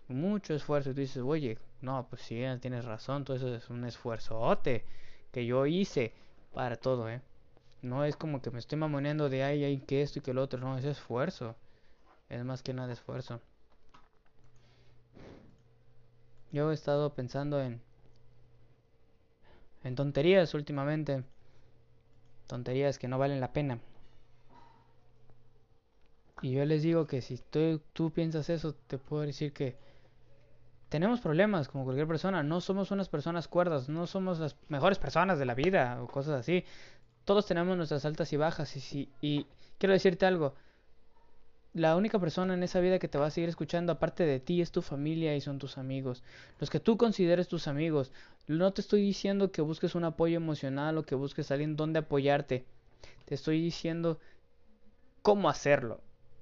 mucho 0.07 0.53
esfuerzo. 0.53 0.91
Y 0.91 0.93
tú 0.93 1.01
dices, 1.01 1.23
oye, 1.23 1.57
no, 1.81 2.07
pues 2.09 2.21
sí, 2.21 2.41
tienes 2.61 2.85
razón, 2.85 3.25
todo 3.25 3.37
eso 3.37 3.53
es 3.53 3.69
un 3.69 3.85
esfuerzote 3.85 4.85
que 5.31 5.45
yo 5.45 5.65
hice 5.65 6.13
para 6.53 6.77
todo, 6.77 7.09
¿eh? 7.09 7.21
No 7.81 8.03
es 8.05 8.15
como 8.15 8.41
que 8.41 8.51
me 8.51 8.59
estoy 8.59 8.77
mamoneando 8.77 9.29
de 9.29 9.43
ay, 9.43 9.63
ay, 9.63 9.77
que 9.79 10.01
esto 10.01 10.19
y 10.19 10.21
que 10.21 10.33
lo 10.33 10.41
otro, 10.43 10.59
no, 10.59 10.77
es 10.77 10.85
esfuerzo. 10.85 11.55
Es 12.29 12.43
más 12.43 12.63
que 12.63 12.73
nada 12.73 12.91
esfuerzo. 12.91 13.39
Yo 16.51 16.71
he 16.71 16.73
estado 16.73 17.13
pensando 17.13 17.61
en 17.61 17.81
en 19.83 19.95
tonterías 19.95 20.53
últimamente. 20.53 21.23
Tonterías 22.47 22.99
que 22.99 23.07
no 23.07 23.17
valen 23.17 23.39
la 23.39 23.53
pena. 23.53 23.79
Y 26.41 26.51
yo 26.51 26.65
les 26.65 26.83
digo 26.83 27.07
que 27.07 27.21
si 27.21 27.37
tú, 27.37 27.81
tú 27.93 28.11
piensas 28.11 28.49
eso, 28.49 28.73
te 28.73 28.97
puedo 28.97 29.23
decir 29.23 29.53
que 29.53 29.77
tenemos 30.89 31.21
problemas 31.21 31.67
como 31.67 31.83
cualquier 31.83 32.07
persona. 32.07 32.43
No 32.43 32.61
somos 32.61 32.91
unas 32.91 33.09
personas 33.09 33.47
cuerdas, 33.47 33.89
no 33.89 34.07
somos 34.07 34.39
las 34.39 34.55
mejores 34.69 34.99
personas 34.99 35.39
de 35.39 35.45
la 35.45 35.53
vida 35.53 36.01
o 36.01 36.07
cosas 36.07 36.39
así. 36.39 36.65
Todos 37.25 37.45
tenemos 37.45 37.75
nuestras 37.77 38.05
altas 38.05 38.31
y 38.33 38.37
bajas. 38.37 38.75
Y, 38.75 38.79
si, 38.79 39.09
y 39.21 39.47
quiero 39.77 39.93
decirte 39.93 40.25
algo 40.25 40.53
la 41.77 41.95
única 41.95 42.17
persona 42.19 42.55
en 42.55 42.63
esa 42.63 42.79
vida 42.79 42.97
que 42.97 43.07
te 43.07 43.19
va 43.19 43.27
a 43.27 43.31
seguir 43.31 43.49
escuchando 43.49 43.91
aparte 43.91 44.25
de 44.25 44.39
ti 44.39 44.61
es 44.61 44.71
tu 44.71 44.81
familia 44.81 45.35
y 45.35 45.41
son 45.41 45.59
tus 45.59 45.77
amigos. 45.77 46.23
Los 46.59 46.71
que 46.71 46.79
tú 46.79 46.97
consideres 46.97 47.47
tus 47.47 47.67
amigos. 47.67 48.11
No 48.47 48.73
te 48.73 48.81
estoy 48.81 49.01
diciendo 49.01 49.51
que 49.51 49.61
busques 49.61 49.93
un 49.93 50.03
apoyo 50.03 50.37
emocional 50.37 50.97
o 50.97 51.03
que 51.03 51.13
busques 51.13 51.51
a 51.51 51.53
alguien 51.53 51.75
donde 51.75 51.99
apoyarte. 51.99 52.65
Te 53.25 53.35
estoy 53.35 53.61
diciendo 53.61 54.19
cómo 55.21 55.49
hacerlo. 55.49 56.01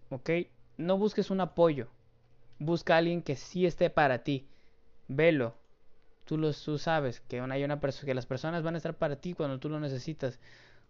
¿Ok? 0.10 0.30
No 0.78 0.98
busques 0.98 1.30
un 1.30 1.42
apoyo. 1.42 1.90
Busca 2.60 2.96
a 2.96 2.98
alguien 2.98 3.22
que 3.22 3.36
sí 3.36 3.66
esté 3.66 3.90
para 3.90 4.24
ti. 4.24 4.48
Velo. 5.08 5.56
Tú, 6.26 6.38
lo, 6.38 6.52
tú 6.54 6.78
sabes 6.78 7.20
que, 7.22 7.40
hay 7.40 7.64
una 7.64 7.80
que 7.80 8.14
las 8.14 8.26
personas 8.26 8.64
van 8.64 8.74
a 8.76 8.78
estar 8.78 8.96
para 8.96 9.18
ti 9.18 9.34
cuando 9.34 9.60
tú 9.60 9.70
lo 9.70 9.80
necesitas. 9.80 10.40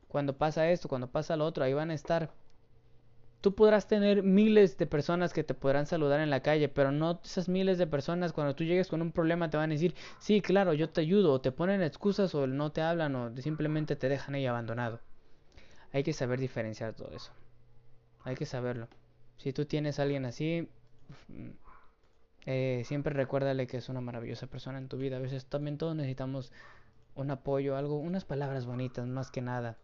Cuando 0.08 0.38
pasa 0.38 0.70
esto, 0.70 0.88
cuando 0.88 1.08
pasa 1.08 1.36
lo 1.36 1.46
otro, 1.46 1.64
ahí 1.64 1.74
van 1.74 1.92
a 1.92 1.94
estar 1.94 2.32
Tú 3.46 3.54
podrás 3.54 3.88
tener 3.88 4.24
miles 4.24 4.76
de 4.80 4.88
personas 4.88 5.32
que 5.32 5.44
te 5.44 5.54
podrán 5.54 5.86
saludar 5.86 6.20
en 6.20 6.32
la 6.32 6.40
calle, 6.40 6.68
pero 6.68 6.92
no 6.92 7.22
esas 7.24 7.48
miles 7.48 7.78
de 7.78 7.86
personas 7.86 8.34
cuando 8.34 8.56
tú 8.56 8.64
llegues 8.64 8.88
con 8.88 9.04
un 9.04 9.12
problema 9.12 9.52
te 9.52 9.58
van 9.58 9.70
a 9.70 9.74
decir, 9.74 9.94
sí, 10.18 10.42
claro, 10.42 10.74
yo 10.74 10.90
te 10.90 11.02
ayudo, 11.02 11.32
o 11.32 11.40
te 11.40 11.52
ponen 11.52 11.84
excusas 11.84 12.34
o 12.34 12.48
no 12.48 12.72
te 12.72 12.82
hablan 12.82 13.16
o 13.16 13.38
simplemente 13.38 13.96
te 13.96 14.10
dejan 14.10 14.34
ahí 14.34 14.48
abandonado. 14.48 15.00
Hay 15.94 16.02
que 16.02 16.12
saber 16.12 16.40
diferenciar 16.40 16.96
todo 16.96 17.12
eso. 17.16 17.34
Hay 18.24 18.34
que 18.34 18.48
saberlo. 18.48 18.88
Si 19.38 19.54
tú 19.54 19.66
tienes 19.66 20.00
a 20.00 20.02
alguien 20.02 20.26
así, 20.26 20.68
eh, 22.46 22.84
siempre 22.86 23.14
recuérdale 23.14 23.68
que 23.68 23.78
es 23.78 23.90
una 23.90 24.02
maravillosa 24.02 24.48
persona 24.48 24.78
en 24.78 24.88
tu 24.88 24.98
vida. 24.98 25.18
A 25.18 25.20
veces 25.20 25.46
también 25.46 25.78
todos 25.78 25.96
necesitamos 25.96 26.52
un 27.16 27.32
apoyo, 27.32 27.78
algo, 27.78 27.98
unas 27.98 28.26
palabras 28.26 28.66
bonitas 28.66 29.08
más 29.08 29.32
que 29.32 29.42
nada 29.42 29.78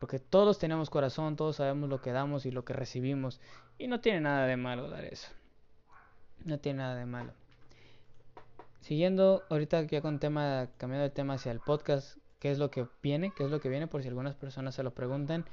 porque 0.00 0.18
todos 0.18 0.58
tenemos 0.58 0.90
corazón, 0.90 1.36
todos 1.36 1.56
sabemos 1.56 1.88
lo 1.88 2.00
que 2.00 2.10
damos 2.10 2.46
y 2.46 2.50
lo 2.50 2.64
que 2.64 2.72
recibimos. 2.72 3.40
Y 3.78 3.86
no 3.86 4.00
tiene 4.00 4.20
nada 4.20 4.46
de 4.46 4.56
malo 4.56 4.88
dar 4.88 5.04
eso. 5.04 5.28
No 6.44 6.58
tiene 6.58 6.78
nada 6.78 6.96
de 6.96 7.06
malo. 7.06 7.32
Siguiendo, 8.80 9.44
ahorita 9.48 9.82
ya 9.82 10.00
con 10.00 10.18
tema, 10.18 10.68
cambiando 10.78 11.04
de 11.04 11.10
tema 11.10 11.34
hacia 11.34 11.52
el 11.52 11.60
podcast, 11.60 12.18
¿qué 12.40 12.50
es 12.50 12.58
lo 12.58 12.70
que 12.70 12.88
viene? 13.02 13.32
¿Qué 13.36 13.44
es 13.44 13.50
lo 13.50 13.60
que 13.60 13.68
viene? 13.68 13.86
Por 13.86 14.02
si 14.02 14.08
algunas 14.08 14.34
personas 14.34 14.74
se 14.74 14.82
lo 14.82 14.92
preguntan. 14.92 15.44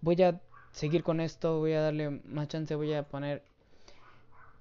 Voy 0.00 0.20
a 0.22 0.40
seguir 0.76 1.02
con 1.02 1.20
esto, 1.20 1.58
voy 1.58 1.72
a 1.72 1.80
darle 1.80 2.10
más 2.26 2.48
chance, 2.48 2.74
voy 2.74 2.92
a 2.92 3.02
poner 3.02 3.42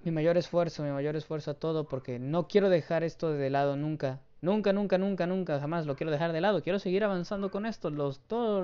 mi 0.06 0.12
mayor 0.12 0.38
esfuerzo, 0.38 0.82
mi 0.82 0.90
mayor 0.90 1.18
esfuerzo 1.18 1.52
a 1.52 1.54
todo, 1.56 1.90
porque 1.90 2.20
no 2.20 2.48
quiero 2.48 2.70
dejar 2.70 3.04
esto 3.04 3.34
de 3.34 3.50
lado 3.50 3.76
nunca. 3.76 4.22
Nunca, 4.42 4.72
nunca, 4.72 4.98
nunca, 4.98 5.28
nunca, 5.28 5.60
jamás 5.60 5.86
lo 5.86 5.98
quiero 5.98 6.12
dejar 6.12 6.32
de 6.32 6.40
lado. 6.40 6.64
Quiero 6.64 6.80
seguir 6.80 7.04
avanzando 7.04 7.52
con 7.52 7.66
esto. 7.66 7.90
Los, 7.90 8.20
todo 8.20 8.62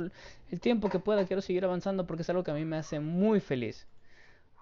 el 0.49 0.59
tiempo 0.61 0.89
que 0.89 0.99
pueda 0.99 1.25
quiero 1.25 1.41
seguir 1.41 1.65
avanzando 1.65 2.07
porque 2.07 2.21
es 2.21 2.29
algo 2.29 2.43
que 2.43 2.51
a 2.51 2.53
mí 2.53 2.63
me 2.63 2.77
hace 2.77 3.01
muy 3.01 3.41
feliz. 3.41 3.85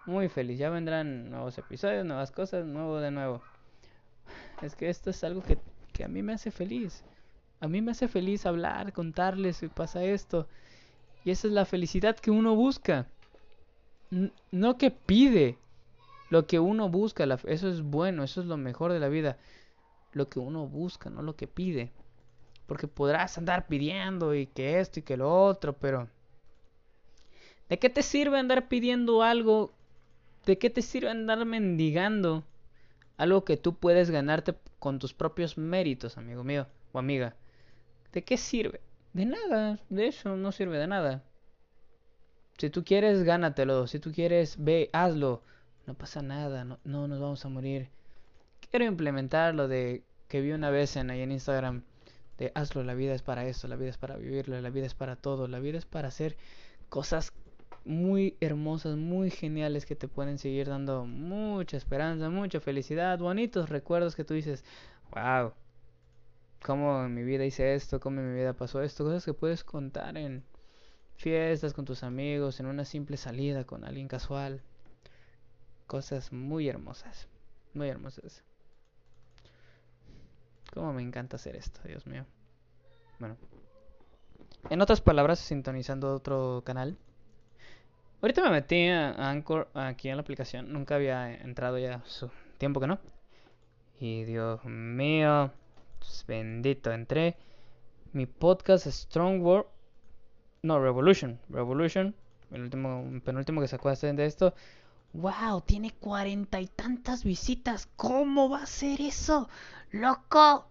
Muy 0.07 0.27
feliz. 0.27 0.57
Ya 0.57 0.71
vendrán 0.71 1.29
nuevos 1.29 1.57
episodios, 1.59 2.05
nuevas 2.05 2.31
cosas, 2.31 2.65
nuevo 2.65 2.99
de 2.99 3.11
nuevo. 3.11 3.43
Es 4.63 4.75
que 4.75 4.89
esto 4.89 5.11
es 5.11 5.23
algo 5.23 5.43
que, 5.43 5.59
que 5.93 6.05
a 6.05 6.07
mí 6.07 6.23
me 6.23 6.33
hace 6.33 6.49
feliz. 6.49 7.03
A 7.59 7.67
mí 7.67 7.81
me 7.81 7.91
hace 7.91 8.07
feliz 8.07 8.47
hablar, 8.47 8.93
contarles 8.93 9.57
si 9.57 9.67
pasa 9.67 10.03
esto. 10.03 10.47
Esa 11.31 11.47
es 11.47 11.53
la 11.53 11.65
felicidad 11.65 12.17
que 12.17 12.31
uno 12.31 12.55
busca. 12.55 13.07
no 14.51 14.77
que 14.77 14.91
pide. 14.91 15.57
Lo 16.29 16.45
que 16.45 16.59
uno 16.59 16.89
busca. 16.89 17.23
eso 17.45 17.69
es 17.69 17.81
bueno, 17.81 18.23
eso 18.23 18.41
es 18.41 18.47
lo 18.47 18.57
mejor 18.57 18.93
de 18.93 18.99
la 18.99 19.09
vida 19.09 19.37
lo 20.13 20.29
que 20.29 20.39
uno 20.39 20.67
busca, 20.67 21.09
no 21.09 21.21
lo 21.21 21.35
que 21.35 21.47
pide. 21.47 21.91
Porque 22.65 22.87
podrás 22.87 23.37
andar 23.37 23.67
pidiendo 23.67 24.35
y 24.35 24.45
que 24.47 24.79
esto 24.79 24.99
y 24.99 25.03
que 25.03 25.17
lo 25.17 25.45
otro, 25.45 25.73
pero 25.73 26.07
¿de 27.67 27.79
qué 27.79 27.89
te 27.89 28.03
sirve 28.03 28.37
andar 28.37 28.67
pidiendo 28.67 29.23
algo? 29.23 29.73
¿De 30.45 30.57
qué 30.57 30.69
te 30.69 30.81
sirve 30.81 31.09
andar 31.09 31.45
mendigando 31.45 32.43
algo 33.17 33.43
que 33.43 33.57
tú 33.57 33.75
puedes 33.75 34.11
ganarte 34.11 34.55
con 34.79 34.99
tus 34.99 35.13
propios 35.13 35.57
méritos, 35.57 36.17
amigo 36.17 36.43
mío 36.43 36.67
o 36.91 36.99
amiga? 36.99 37.35
¿De 38.13 38.23
qué 38.23 38.37
sirve? 38.37 38.81
De 39.13 39.25
nada, 39.25 39.79
de 39.89 40.07
eso 40.07 40.35
no 40.35 40.51
sirve 40.51 40.77
de 40.77 40.87
nada. 40.87 41.23
Si 42.57 42.69
tú 42.69 42.83
quieres, 42.83 43.23
gánatelo. 43.23 43.87
Si 43.87 43.99
tú 43.99 44.11
quieres, 44.11 44.55
ve, 44.59 44.89
hazlo. 44.93 45.41
No 45.87 45.93
pasa 45.93 46.21
nada, 46.21 46.65
no, 46.65 46.79
no 46.83 47.07
nos 47.07 47.19
vamos 47.19 47.43
a 47.45 47.49
morir. 47.49 47.89
Quiero 48.69 48.85
implementar 48.85 49.55
lo 49.55 49.67
de 49.67 50.03
que 50.27 50.41
vi 50.41 50.51
una 50.51 50.69
vez 50.69 50.95
en 50.95 51.09
ahí 51.09 51.21
en 51.21 51.31
Instagram 51.31 51.83
de 52.37 52.51
hazlo, 52.55 52.83
la 52.83 52.93
vida 52.93 53.13
es 53.13 53.21
para 53.21 53.45
esto, 53.45 53.67
la 53.67 53.75
vida 53.75 53.89
es 53.89 53.97
para 53.97 54.15
vivirlo, 54.15 54.59
la 54.61 54.69
vida 54.69 54.85
es 54.85 54.93
para 54.93 55.15
todo, 55.15 55.47
la 55.47 55.59
vida 55.59 55.77
es 55.77 55.85
para 55.85 56.07
hacer 56.07 56.37
cosas 56.87 57.33
muy 57.85 58.37
hermosas, 58.39 58.95
muy 58.95 59.29
geniales 59.31 59.85
que 59.85 59.95
te 59.95 60.07
pueden 60.07 60.37
seguir 60.37 60.69
dando 60.69 61.05
mucha 61.05 61.75
esperanza, 61.75 62.29
mucha 62.29 62.59
felicidad, 62.59 63.19
bonitos 63.19 63.69
recuerdos 63.69 64.15
que 64.15 64.23
tú 64.23 64.33
dices, 64.33 64.63
wow, 65.11 65.53
cómo 66.63 67.05
en 67.05 67.13
mi 67.13 67.23
vida 67.23 67.45
hice 67.45 67.75
esto, 67.75 67.99
cómo 67.99 68.19
en 68.19 68.31
mi 68.31 68.39
vida 68.39 68.53
pasó 68.53 68.81
esto, 68.81 69.03
cosas 69.03 69.25
que 69.25 69.33
puedes 69.33 69.63
contar 69.63 70.17
en 70.17 70.43
fiestas 71.15 71.73
con 71.73 71.85
tus 71.85 72.03
amigos, 72.03 72.59
en 72.59 72.65
una 72.65 72.85
simple 72.85 73.17
salida 73.17 73.65
con 73.65 73.83
alguien 73.83 74.07
casual, 74.07 74.61
cosas 75.87 76.31
muy 76.31 76.69
hermosas, 76.69 77.27
muy 77.73 77.89
hermosas. 77.89 78.43
Cómo 80.73 80.93
me 80.93 81.01
encanta 81.01 81.35
hacer 81.35 81.55
esto, 81.55 81.81
Dios 81.83 82.05
mío. 82.05 82.25
Bueno. 83.19 83.37
En 84.69 84.81
otras 84.81 85.01
palabras, 85.01 85.39
sintonizando 85.39 86.13
otro 86.13 86.61
canal. 86.65 86.97
Ahorita 88.21 88.43
me 88.43 88.49
metí 88.51 88.87
a 88.87 89.29
Anchor 89.29 89.69
aquí 89.73 90.09
en 90.09 90.17
la 90.17 90.21
aplicación. 90.21 90.71
Nunca 90.71 90.95
había 90.95 91.33
entrado 91.33 91.77
ya 91.79 92.03
su 92.05 92.29
tiempo 92.57 92.79
que 92.79 92.87
no. 92.87 92.99
Y 93.99 94.25
Dios 94.25 94.63
mío, 94.65 95.51
bendito, 96.27 96.91
entré. 96.91 97.37
Mi 98.13 98.25
podcast 98.25 98.87
Strong 98.87 99.41
World. 99.41 99.67
No, 100.63 100.79
Revolution. 100.79 101.39
Revolution. 101.49 102.15
El 102.51 102.63
último, 102.63 103.21
penúltimo 103.23 103.61
que 103.61 103.67
sacó 103.67 103.89
de 103.93 104.25
esto. 104.25 104.53
¡Wow! 105.13 105.61
Tiene 105.61 105.91
cuarenta 105.91 106.59
y 106.61 106.67
tantas 106.67 107.23
visitas. 107.23 107.87
¿Cómo 107.95 108.49
va 108.49 108.63
a 108.63 108.65
ser 108.65 109.01
eso? 109.01 109.49
¡Loco! 109.91 110.67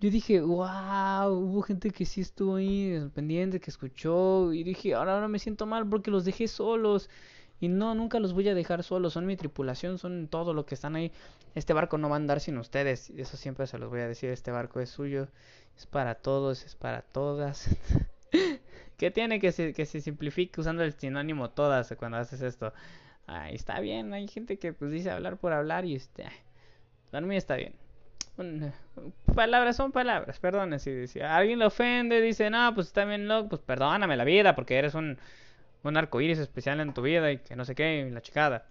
Yo 0.00 0.10
dije, 0.10 0.40
wow, 0.40 1.28
hubo 1.28 1.62
gente 1.62 1.90
que 1.90 2.06
sí 2.06 2.22
estuvo 2.22 2.54
ahí 2.54 3.10
pendiente, 3.14 3.60
que 3.60 3.70
escuchó. 3.70 4.52
Y 4.52 4.62
dije, 4.62 4.94
ahora, 4.94 5.14
ahora 5.14 5.28
me 5.28 5.38
siento 5.38 5.66
mal 5.66 5.86
porque 5.88 6.10
los 6.10 6.24
dejé 6.24 6.48
solos. 6.48 7.10
Y 7.60 7.68
no, 7.68 7.94
nunca 7.94 8.18
los 8.20 8.32
voy 8.32 8.48
a 8.48 8.54
dejar 8.54 8.82
solos. 8.82 9.12
Son 9.12 9.26
mi 9.26 9.36
tripulación, 9.36 9.98
son 9.98 10.28
todo 10.28 10.54
lo 10.54 10.66
que 10.66 10.74
están 10.74 10.96
ahí. 10.96 11.12
Este 11.54 11.72
barco 11.72 11.98
no 11.98 12.08
va 12.08 12.16
a 12.16 12.18
andar 12.18 12.40
sin 12.40 12.56
ustedes. 12.58 13.10
Eso 13.10 13.36
siempre 13.36 13.66
se 13.66 13.78
los 13.78 13.90
voy 13.90 14.00
a 14.00 14.08
decir. 14.08 14.30
Este 14.30 14.50
barco 14.50 14.80
es 14.80 14.90
suyo. 14.90 15.28
Es 15.76 15.86
para 15.86 16.14
todos, 16.14 16.64
es 16.64 16.74
para 16.74 17.02
todas. 17.02 17.68
¿Qué 18.96 19.10
tiene 19.10 19.40
que 19.40 19.52
se, 19.52 19.72
que 19.72 19.86
se 19.86 20.00
simplifique 20.00 20.60
usando 20.60 20.82
el 20.82 20.92
sinónimo 20.94 21.50
todas 21.50 21.94
cuando 21.98 22.18
haces 22.18 22.40
esto? 22.42 22.72
Ahí 23.26 23.54
está 23.54 23.80
bien. 23.80 24.12
Hay 24.14 24.26
gente 24.28 24.58
que 24.58 24.72
pues 24.72 24.90
dice 24.90 25.10
hablar 25.10 25.36
por 25.36 25.52
hablar 25.52 25.84
y 25.84 25.96
este... 25.96 26.24
Para 27.10 27.26
mí 27.26 27.36
está 27.36 27.56
bien 27.56 27.74
palabras 29.34 29.76
son 29.76 29.92
palabras, 29.92 30.38
perdone 30.38 30.78
si, 30.78 31.20
alguien 31.20 31.58
le 31.58 31.66
ofende, 31.66 32.20
dice, 32.20 32.50
no, 32.50 32.74
pues 32.74 32.88
está 32.88 33.04
bien 33.04 33.28
loco, 33.28 33.50
pues 33.50 33.62
perdóname 33.62 34.16
la 34.16 34.24
vida 34.24 34.54
porque 34.54 34.78
eres 34.78 34.94
un, 34.94 35.18
un 35.82 35.96
arco 35.96 36.20
iris 36.20 36.38
especial 36.38 36.80
en 36.80 36.92
tu 36.92 37.02
vida 37.02 37.30
y 37.32 37.38
que 37.38 37.56
no 37.56 37.64
sé 37.64 37.74
qué, 37.74 38.08
la 38.12 38.20
chicada. 38.20 38.66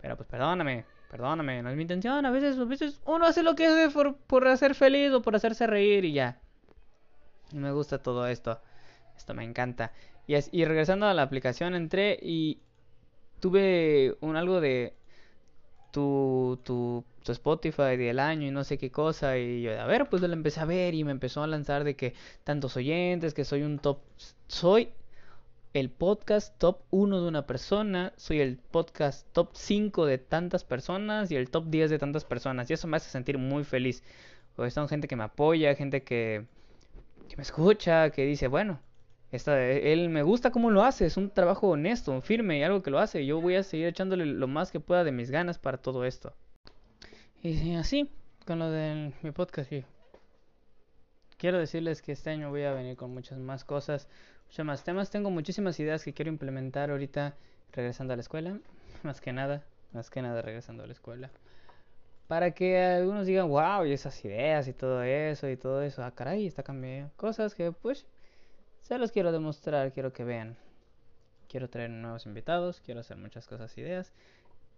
Pero 0.00 0.16
pues 0.16 0.28
perdóname, 0.28 0.84
perdóname, 1.10 1.62
no 1.62 1.70
es 1.70 1.76
mi 1.76 1.82
intención, 1.82 2.26
a 2.26 2.30
veces, 2.30 2.58
a 2.58 2.64
veces 2.64 3.00
uno 3.04 3.26
hace 3.26 3.42
lo 3.42 3.54
que 3.54 3.66
hace 3.66 3.90
por, 3.90 4.16
por 4.16 4.48
hacer 4.48 4.74
feliz 4.74 5.12
o 5.12 5.22
por 5.22 5.36
hacerse 5.36 5.66
reír 5.66 6.04
y 6.04 6.12
ya. 6.12 6.40
Me 7.52 7.70
gusta 7.70 7.98
todo 7.98 8.26
esto, 8.26 8.60
esto 9.16 9.34
me 9.34 9.44
encanta. 9.44 9.92
Y, 10.26 10.34
es, 10.34 10.48
y 10.52 10.64
regresando 10.64 11.06
a 11.06 11.14
la 11.14 11.22
aplicación 11.22 11.74
entré 11.74 12.18
y 12.20 12.60
tuve 13.40 14.16
un 14.20 14.36
algo 14.36 14.60
de 14.60 14.94
tu, 15.90 16.58
tu, 16.64 17.04
tu 17.22 17.32
Spotify 17.32 17.96
del 17.96 18.18
año 18.18 18.48
y 18.48 18.50
no 18.50 18.64
sé 18.64 18.78
qué 18.78 18.90
cosa. 18.90 19.38
Y 19.38 19.62
yo, 19.62 19.80
a 19.80 19.86
ver, 19.86 20.08
pues 20.08 20.22
lo 20.22 20.32
empecé 20.32 20.60
a 20.60 20.64
ver 20.64 20.94
y 20.94 21.04
me 21.04 21.12
empezó 21.12 21.42
a 21.42 21.46
lanzar 21.46 21.84
de 21.84 21.94
que 21.94 22.14
tantos 22.44 22.76
oyentes, 22.76 23.34
que 23.34 23.44
soy 23.44 23.62
un 23.62 23.78
top. 23.78 23.98
Soy 24.48 24.90
el 25.74 25.90
podcast 25.90 26.58
top 26.58 26.82
1 26.90 27.22
de 27.22 27.28
una 27.28 27.46
persona, 27.46 28.12
soy 28.16 28.40
el 28.40 28.58
podcast 28.58 29.26
top 29.32 29.50
5 29.54 30.06
de 30.06 30.18
tantas 30.18 30.64
personas 30.64 31.30
y 31.30 31.36
el 31.36 31.50
top 31.50 31.66
10 31.68 31.90
de 31.90 31.98
tantas 31.98 32.24
personas. 32.24 32.70
Y 32.70 32.74
eso 32.74 32.86
me 32.88 32.98
hace 32.98 33.10
sentir 33.10 33.38
muy 33.38 33.64
feliz. 33.64 34.02
Porque 34.54 34.70
son 34.70 34.88
gente 34.88 35.08
que 35.08 35.16
me 35.16 35.24
apoya, 35.24 35.74
gente 35.74 36.02
que, 36.02 36.44
que 37.28 37.36
me 37.36 37.42
escucha, 37.42 38.10
que 38.10 38.26
dice, 38.26 38.48
bueno, 38.48 38.80
él 39.32 40.10
me 40.10 40.22
gusta 40.22 40.50
cómo 40.50 40.70
lo 40.70 40.84
hace, 40.84 41.06
es 41.06 41.16
un 41.16 41.30
trabajo 41.30 41.68
honesto, 41.68 42.20
firme 42.20 42.58
y 42.58 42.62
algo 42.62 42.82
que 42.82 42.90
lo 42.90 42.98
hace. 42.98 43.24
Yo 43.24 43.40
voy 43.40 43.54
a 43.54 43.62
seguir 43.62 43.86
echándole 43.86 44.26
lo 44.26 44.46
más 44.46 44.70
que 44.70 44.80
pueda 44.80 45.04
de 45.04 45.12
mis 45.12 45.30
ganas 45.30 45.58
para 45.58 45.78
todo 45.78 46.04
esto. 46.04 46.34
Y 47.42 47.74
así, 47.74 48.10
con 48.46 48.58
lo 48.58 48.70
de 48.70 49.12
mi 49.22 49.30
podcast, 49.30 49.70
quiero 51.42 51.58
decirles 51.58 52.02
que 52.02 52.12
este 52.12 52.30
año 52.30 52.50
voy 52.50 52.62
a 52.62 52.72
venir 52.72 52.96
con 52.96 53.12
muchas 53.12 53.36
más 53.36 53.64
cosas, 53.64 54.06
muchos 54.46 54.64
más 54.64 54.84
temas. 54.84 55.10
Tengo 55.10 55.28
muchísimas 55.28 55.80
ideas 55.80 56.04
que 56.04 56.14
quiero 56.14 56.30
implementar 56.30 56.92
ahorita 56.92 57.34
regresando 57.72 58.12
a 58.12 58.16
la 58.16 58.22
escuela, 58.22 58.60
más 59.02 59.20
que 59.20 59.32
nada, 59.32 59.64
más 59.92 60.08
que 60.08 60.22
nada 60.22 60.40
regresando 60.40 60.84
a 60.84 60.86
la 60.86 60.92
escuela. 60.92 61.32
Para 62.28 62.52
que 62.52 62.80
algunos 62.80 63.26
digan, 63.26 63.48
wow, 63.48 63.84
y 63.84 63.92
esas 63.92 64.24
ideas 64.24 64.68
y 64.68 64.72
todo 64.72 65.02
eso 65.02 65.50
y 65.50 65.56
todo 65.56 65.82
eso, 65.82 66.04
ah, 66.04 66.12
caray, 66.12 66.46
está 66.46 66.62
cambiando. 66.62 67.12
Cosas 67.16 67.56
que 67.56 67.72
pues 67.72 68.06
se 68.80 68.96
los 68.98 69.10
quiero 69.10 69.32
demostrar, 69.32 69.92
quiero 69.92 70.12
que 70.12 70.22
vean. 70.22 70.56
Quiero 71.48 71.68
traer 71.68 71.90
nuevos 71.90 72.24
invitados, 72.24 72.80
quiero 72.80 73.00
hacer 73.00 73.16
muchas 73.16 73.48
cosas, 73.48 73.76
ideas. 73.78 74.12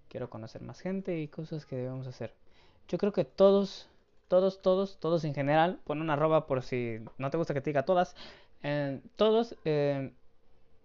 Quiero 0.09 0.31
conocer 0.31 0.62
más 0.62 0.81
gente 0.81 1.20
y 1.20 1.29
cosas 1.29 1.66
que 1.66 1.77
debemos 1.77 2.07
hacer. 2.07 2.33
Yo 2.88 2.96
creo 2.96 3.12
que 3.12 3.27
todos, 3.27 3.90
todos, 4.28 4.62
todos, 4.62 4.98
todos 4.98 5.24
en 5.24 5.34
general, 5.34 5.80
pon 5.84 6.00
una 6.00 6.14
arroba 6.14 6.46
por 6.46 6.62
si 6.62 6.98
no 7.18 7.30
te 7.30 7.37
gusta 7.37 7.54
que 7.54 7.60
te 7.60 7.70
diga 7.70 7.84
todas. 7.84 8.14
Eh, 8.62 9.00
todos 9.16 9.56
eh, 9.64 10.12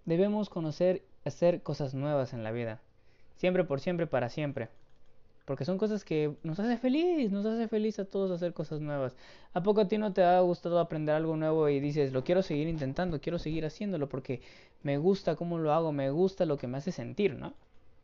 debemos 0.05 0.49
conocer, 0.49 1.03
hacer 1.25 1.63
cosas 1.63 1.93
nuevas 1.93 2.33
en 2.33 2.43
la 2.43 2.51
vida. 2.51 2.81
Siempre, 3.37 3.63
por 3.63 3.79
siempre, 3.79 4.07
para 4.07 4.29
siempre. 4.29 4.69
Porque 5.45 5.65
son 5.65 5.79
cosas 5.79 6.03
que 6.03 6.35
nos 6.43 6.59
hace 6.59 6.77
feliz, 6.77 7.31
nos 7.31 7.45
hace 7.45 7.67
feliz 7.67 7.97
a 7.97 8.05
todos 8.05 8.29
hacer 8.29 8.53
cosas 8.53 8.81
nuevas. 8.81 9.15
¿A 9.53 9.63
poco 9.63 9.81
a 9.81 9.87
ti 9.87 9.97
no 9.97 10.13
te 10.13 10.23
ha 10.23 10.39
gustado 10.41 10.79
aprender 10.79 11.15
algo 11.15 11.35
nuevo 11.37 11.69
y 11.69 11.79
dices, 11.79 12.13
lo 12.13 12.23
quiero 12.23 12.43
seguir 12.43 12.67
intentando, 12.67 13.19
quiero 13.19 13.39
seguir 13.39 13.65
haciéndolo 13.65 14.09
porque 14.09 14.41
me 14.83 14.97
gusta 14.99 15.35
cómo 15.35 15.57
lo 15.57 15.73
hago, 15.73 15.91
me 15.91 16.11
gusta 16.11 16.45
lo 16.45 16.57
que 16.57 16.67
me 16.67 16.77
hace 16.77 16.91
sentir, 16.91 17.33
¿no? 17.33 17.53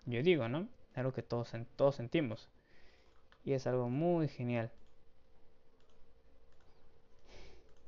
Yo 0.06 0.24
digo, 0.24 0.48
¿no? 0.50 0.68
Es 0.92 0.98
algo 0.98 1.14
que 1.14 1.22
todos, 1.22 1.52
todos 1.76 1.96
sentimos. 1.96 2.50
Y 3.44 3.54
es 3.54 3.68
algo 3.68 3.90
muy 3.90 4.28
genial. 4.28 4.72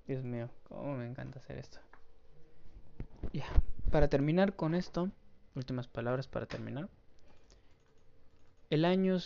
Dios 0.07 0.23
mío, 0.23 0.49
cómo 0.69 0.95
me 0.95 1.05
encanta 1.05 1.39
hacer 1.39 1.57
esto. 1.57 1.79
Ya, 3.33 3.45
para 3.91 4.07
terminar 4.07 4.55
con 4.55 4.73
esto, 4.73 5.09
últimas 5.55 5.87
palabras 5.87 6.27
para 6.27 6.45
terminar. 6.45 6.87
El 8.69 8.85
año, 8.85 9.17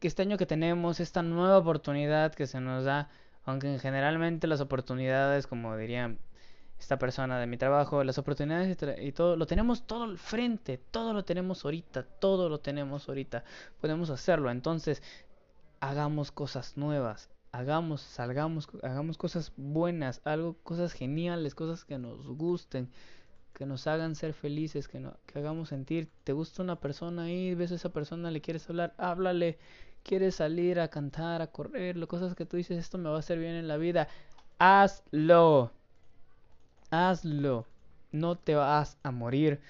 este 0.00 0.22
año 0.22 0.36
que 0.36 0.46
tenemos, 0.46 1.00
esta 1.00 1.22
nueva 1.22 1.58
oportunidad 1.58 2.34
que 2.34 2.46
se 2.46 2.60
nos 2.60 2.84
da, 2.84 3.08
aunque 3.44 3.78
generalmente 3.78 4.46
las 4.46 4.60
oportunidades, 4.60 5.46
como 5.46 5.76
diría 5.76 6.16
esta 6.78 6.98
persona 6.98 7.38
de 7.38 7.46
mi 7.46 7.56
trabajo, 7.56 8.04
las 8.04 8.18
oportunidades 8.18 8.76
y, 9.00 9.12
todo, 9.12 9.36
lo 9.36 9.46
tenemos 9.46 9.86
todo 9.86 10.04
al 10.04 10.18
frente, 10.18 10.76
todo 10.76 11.14
lo 11.14 11.24
tenemos 11.24 11.64
ahorita, 11.64 12.02
todo 12.02 12.48
lo 12.50 12.60
tenemos 12.60 13.08
ahorita, 13.08 13.44
podemos 13.80 14.10
hacerlo, 14.10 14.50
entonces 14.50 15.02
hagamos 15.80 16.30
cosas 16.30 16.76
nuevas, 16.76 17.30
hagamos, 17.54 18.00
salgamos, 18.00 18.68
hagamos 18.82 19.16
cosas 19.16 19.52
buenas, 19.56 20.20
algo, 20.24 20.56
cosas 20.64 20.92
geniales, 20.92 21.54
cosas 21.54 21.84
que 21.84 21.98
nos 21.98 22.26
gusten, 22.26 22.90
que 23.52 23.64
nos 23.64 23.86
hagan 23.86 24.16
ser 24.16 24.34
felices, 24.34 24.88
que, 24.88 24.98
no, 24.98 25.16
que 25.26 25.38
hagamos 25.38 25.68
sentir, 25.68 26.10
te 26.24 26.32
gusta 26.32 26.64
una 26.64 26.80
persona 26.80 27.30
y 27.30 27.54
ves 27.54 27.70
a 27.70 27.76
esa 27.76 27.90
persona, 27.90 28.32
le 28.32 28.40
quieres 28.40 28.68
hablar, 28.68 28.92
háblale, 28.98 29.56
quieres 30.02 30.34
salir 30.34 30.80
a 30.80 30.88
cantar, 30.88 31.42
a 31.42 31.46
correr, 31.46 31.96
lo 31.96 32.08
cosas 32.08 32.34
que 32.34 32.44
tú 32.44 32.56
dices, 32.56 32.76
esto 32.76 32.98
me 32.98 33.08
va 33.08 33.16
a 33.16 33.20
hacer 33.20 33.38
bien 33.38 33.54
en 33.54 33.68
la 33.68 33.76
vida, 33.76 34.08
hazlo, 34.58 35.70
hazlo, 36.90 37.66
no 38.10 38.36
te 38.36 38.56
vas 38.56 38.98
a 39.04 39.12
morir, 39.12 39.60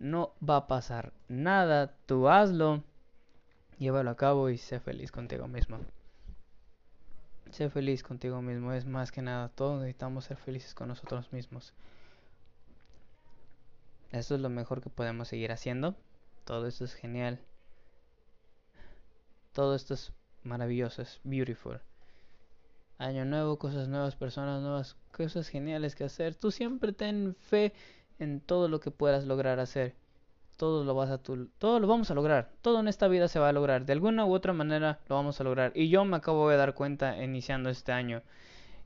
no 0.00 0.32
va 0.46 0.56
a 0.56 0.66
pasar 0.66 1.12
nada, 1.28 1.94
tú 2.06 2.28
hazlo, 2.28 2.82
llévalo 3.78 4.10
a 4.10 4.16
cabo 4.16 4.50
y 4.50 4.58
sé 4.58 4.80
feliz 4.80 5.12
contigo 5.12 5.46
mismo. 5.46 5.78
Sé 7.50 7.70
feliz 7.70 8.02
contigo 8.02 8.42
mismo, 8.42 8.72
es 8.72 8.84
más 8.84 9.10
que 9.10 9.22
nada, 9.22 9.48
todos 9.48 9.80
necesitamos 9.80 10.26
ser 10.26 10.36
felices 10.36 10.74
con 10.74 10.88
nosotros 10.88 11.32
mismos. 11.32 11.72
Esto 14.12 14.34
es 14.34 14.40
lo 14.40 14.48
mejor 14.48 14.80
que 14.82 14.90
podemos 14.90 15.28
seguir 15.28 15.52
haciendo. 15.52 15.94
Todo 16.44 16.66
esto 16.66 16.84
es 16.84 16.94
genial. 16.94 17.40
Todo 19.52 19.74
esto 19.74 19.94
es 19.94 20.12
maravilloso, 20.44 21.02
es 21.02 21.20
beautiful. 21.24 21.80
Año 22.98 23.24
nuevo, 23.24 23.58
cosas 23.58 23.88
nuevas, 23.88 24.16
personas 24.16 24.62
nuevas, 24.62 24.96
cosas 25.12 25.48
geniales 25.48 25.94
que 25.94 26.04
hacer. 26.04 26.34
Tú 26.34 26.50
siempre 26.50 26.92
ten 26.92 27.36
fe 27.40 27.72
en 28.18 28.40
todo 28.40 28.68
lo 28.68 28.80
que 28.80 28.90
puedas 28.90 29.24
lograr 29.24 29.60
hacer. 29.60 29.94
Todo 30.58 30.84
lo 30.84 30.94
vas 30.94 31.08
a 31.08 31.18
tu, 31.18 31.46
todo 31.58 31.80
lo 31.80 31.86
vamos 31.86 32.10
a 32.10 32.14
lograr. 32.14 32.50
Todo 32.62 32.80
en 32.80 32.88
esta 32.88 33.08
vida 33.08 33.28
se 33.28 33.38
va 33.38 33.48
a 33.48 33.52
lograr. 33.52 33.86
De 33.86 33.92
alguna 33.94 34.26
u 34.26 34.34
otra 34.34 34.52
manera 34.52 34.98
lo 35.08 35.14
vamos 35.14 35.40
a 35.40 35.44
lograr. 35.44 35.72
Y 35.74 35.88
yo 35.88 36.04
me 36.04 36.16
acabo 36.16 36.50
de 36.50 36.56
dar 36.56 36.74
cuenta 36.74 37.16
iniciando 37.22 37.70
este 37.70 37.92
año. 37.92 38.22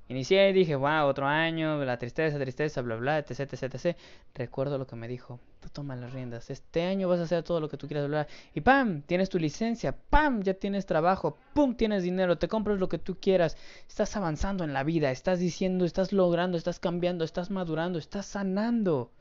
Inicié 0.08 0.50
y 0.50 0.52
dije, 0.52 0.76
wow, 0.76 1.06
otro 1.06 1.26
año, 1.26 1.82
la 1.84 1.96
tristeza, 1.96 2.38
tristeza, 2.38 2.82
bla, 2.82 2.96
bla, 2.96 3.18
etc, 3.18 3.40
etc, 3.40 3.62
etc. 3.74 3.96
Recuerdo 4.34 4.76
lo 4.76 4.86
que 4.86 4.96
me 4.96 5.08
dijo, 5.08 5.40
tú 5.60 5.70
toma 5.70 5.96
las 5.96 6.12
riendas, 6.12 6.50
este 6.50 6.82
año 6.82 7.08
vas 7.08 7.20
a 7.20 7.22
hacer 7.22 7.42
todo 7.42 7.60
lo 7.60 7.70
que 7.70 7.78
tú 7.78 7.86
quieras 7.86 8.04
lograr. 8.04 8.28
Y 8.52 8.60
pam, 8.60 9.00
tienes 9.00 9.30
tu 9.30 9.38
licencia, 9.38 9.96
pam, 10.10 10.42
ya 10.42 10.52
tienes 10.52 10.84
trabajo, 10.84 11.38
pum, 11.54 11.74
tienes 11.74 12.02
dinero, 12.02 12.36
te 12.36 12.48
compras 12.48 12.78
lo 12.78 12.90
que 12.90 12.98
tú 12.98 13.16
quieras. 13.18 13.56
Estás 13.88 14.14
avanzando 14.14 14.64
en 14.64 14.74
la 14.74 14.84
vida, 14.84 15.10
estás 15.10 15.38
diciendo, 15.38 15.86
estás 15.86 16.12
logrando, 16.12 16.58
estás 16.58 16.78
cambiando, 16.78 17.24
estás 17.24 17.50
madurando, 17.50 17.98
estás 17.98 18.26
sanando. 18.26 19.12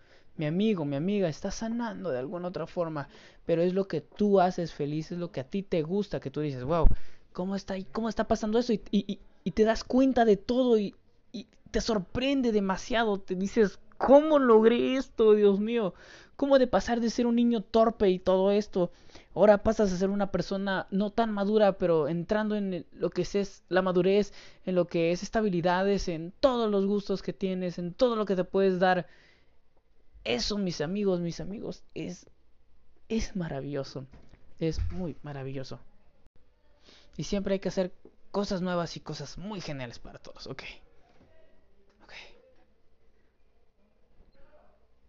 Mi 0.41 0.47
amigo, 0.47 0.85
mi 0.85 0.95
amiga, 0.95 1.29
estás 1.29 1.55
sanando 1.55 2.09
de 2.09 2.19
alguna 2.19 2.47
otra 2.47 2.67
forma, 2.67 3.07
pero 3.45 3.61
es 3.61 3.73
lo 3.73 3.87
que 3.87 4.01
tú 4.01 4.39
haces 4.39 4.73
feliz, 4.73 5.11
es 5.11 5.17
lo 5.17 5.31
que 5.31 5.39
a 5.39 5.43
ti 5.43 5.63
te 5.63 5.83
gusta, 5.83 6.19
que 6.19 6.31
tú 6.31 6.41
dices, 6.41 6.63
wow, 6.63 6.87
¿cómo 7.31 7.55
está, 7.55 7.75
cómo 7.91 8.09
está 8.09 8.27
pasando 8.27 8.57
eso? 8.57 8.73
y, 8.73 8.81
y 8.91 9.19
y 9.43 9.51
te 9.51 9.63
das 9.63 9.83
cuenta 9.83 10.25
de 10.25 10.37
todo 10.37 10.77
y, 10.77 10.95
te 11.71 11.79
sorprende 11.79 12.51
demasiado. 12.51 13.21
Te 13.21 13.33
dices, 13.33 13.79
¿cómo 13.97 14.39
logré 14.39 14.97
esto, 14.97 15.35
Dios 15.35 15.61
mío? 15.61 15.93
¿Cómo 16.35 16.59
de 16.59 16.67
pasar 16.67 16.99
de 16.99 17.09
ser 17.09 17.25
un 17.27 17.35
niño 17.35 17.61
torpe 17.61 18.09
y 18.09 18.19
todo 18.19 18.51
esto? 18.51 18.91
Ahora 19.33 19.63
pasas 19.63 19.93
a 19.93 19.97
ser 19.97 20.09
una 20.09 20.31
persona 20.31 20.87
no 20.91 21.11
tan 21.11 21.31
madura, 21.31 21.77
pero 21.77 22.09
entrando 22.09 22.57
en 22.57 22.85
lo 22.91 23.09
que 23.09 23.21
es 23.21 23.63
la 23.69 23.81
madurez, 23.81 24.33
en 24.65 24.75
lo 24.75 24.87
que 24.87 25.13
es 25.13 25.23
estabilidades, 25.23 26.09
en 26.09 26.33
todos 26.41 26.69
los 26.69 26.85
gustos 26.85 27.21
que 27.21 27.31
tienes, 27.31 27.79
en 27.79 27.93
todo 27.93 28.17
lo 28.17 28.25
que 28.25 28.35
te 28.35 28.43
puedes 28.43 28.79
dar. 28.79 29.07
Eso, 30.23 30.57
mis 30.57 30.81
amigos, 30.81 31.19
mis 31.19 31.39
amigos, 31.39 31.83
es, 31.93 32.27
es 33.09 33.35
maravilloso. 33.35 34.05
Es 34.59 34.79
muy 34.91 35.17
maravilloso. 35.23 35.79
Y 37.17 37.23
siempre 37.23 37.53
hay 37.53 37.59
que 37.59 37.69
hacer 37.69 37.91
cosas 38.31 38.61
nuevas 38.61 38.95
y 38.97 38.99
cosas 38.99 39.37
muy 39.37 39.61
geniales 39.61 39.99
para 39.99 40.19
todos. 40.19 40.47
Ok. 40.47 40.63
Ok. 42.03 42.13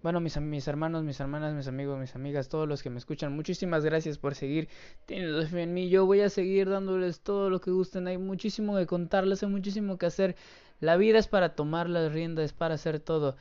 Bueno, 0.03 0.21
mis, 0.21 0.37
mis 0.41 0.67
hermanos, 0.67 1.05
mis 1.05 1.21
hermanas, 1.21 1.55
mis 1.55 1.69
amigos, 1.69 1.99
mis 1.99 2.17
amigas, 2.17 2.49
todos 2.49 2.67
los 2.67 2.83
que 2.83 2.91
me 2.91 2.99
escuchan, 2.99 3.37
muchísimas 3.37 3.85
gracias 3.85 4.19
por 4.19 4.35
seguir 4.35 4.69
teniendo 5.07 5.47
fe 5.47 5.63
en 5.63 5.75
mí. 5.75 5.91
Yo 5.91 6.07
voy 6.07 6.23
a 6.23 6.31
seguir 6.31 6.69
dándoles 6.69 7.21
todo 7.21 7.51
lo 7.51 7.61
que 7.61 7.71
gusten. 7.71 8.09
Hay 8.09 8.19
muchísimo 8.19 8.77
que 8.77 8.87
contarles, 8.87 9.43
hay 9.43 9.51
muchísimo 9.51 9.99
que 9.99 10.07
hacer. 10.07 10.37
La 10.81 10.97
vida 10.97 11.19
es 11.19 11.29
para 11.29 11.55
tomar 11.55 11.89
las 11.89 12.13
riendas, 12.13 12.47
es 12.47 12.53
para 12.53 12.75
hacer 12.75 12.99
todo. 12.99 13.37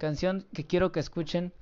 Canción 0.00 0.46
que 0.54 0.66
quiero 0.66 0.92
que 0.92 1.00
escuchen 1.00 1.52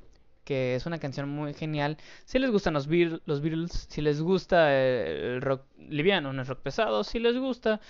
que 0.44 0.76
es 0.76 0.86
una 0.86 0.98
canción 0.98 1.28
muy 1.28 1.52
genial. 1.52 1.98
Si 2.24 2.38
les 2.38 2.50
gustan 2.50 2.72
los, 2.72 2.88
los 3.26 3.42
Beatles, 3.42 3.86
si 3.90 4.00
les 4.00 4.22
gusta 4.22 4.74
el 4.74 5.42
rock 5.42 5.64
liviano, 5.90 6.32
no 6.32 6.40
es 6.40 6.48
rock 6.48 6.60
pesado, 6.60 7.04
si 7.04 7.18
les 7.18 7.36
gusta, 7.36 7.82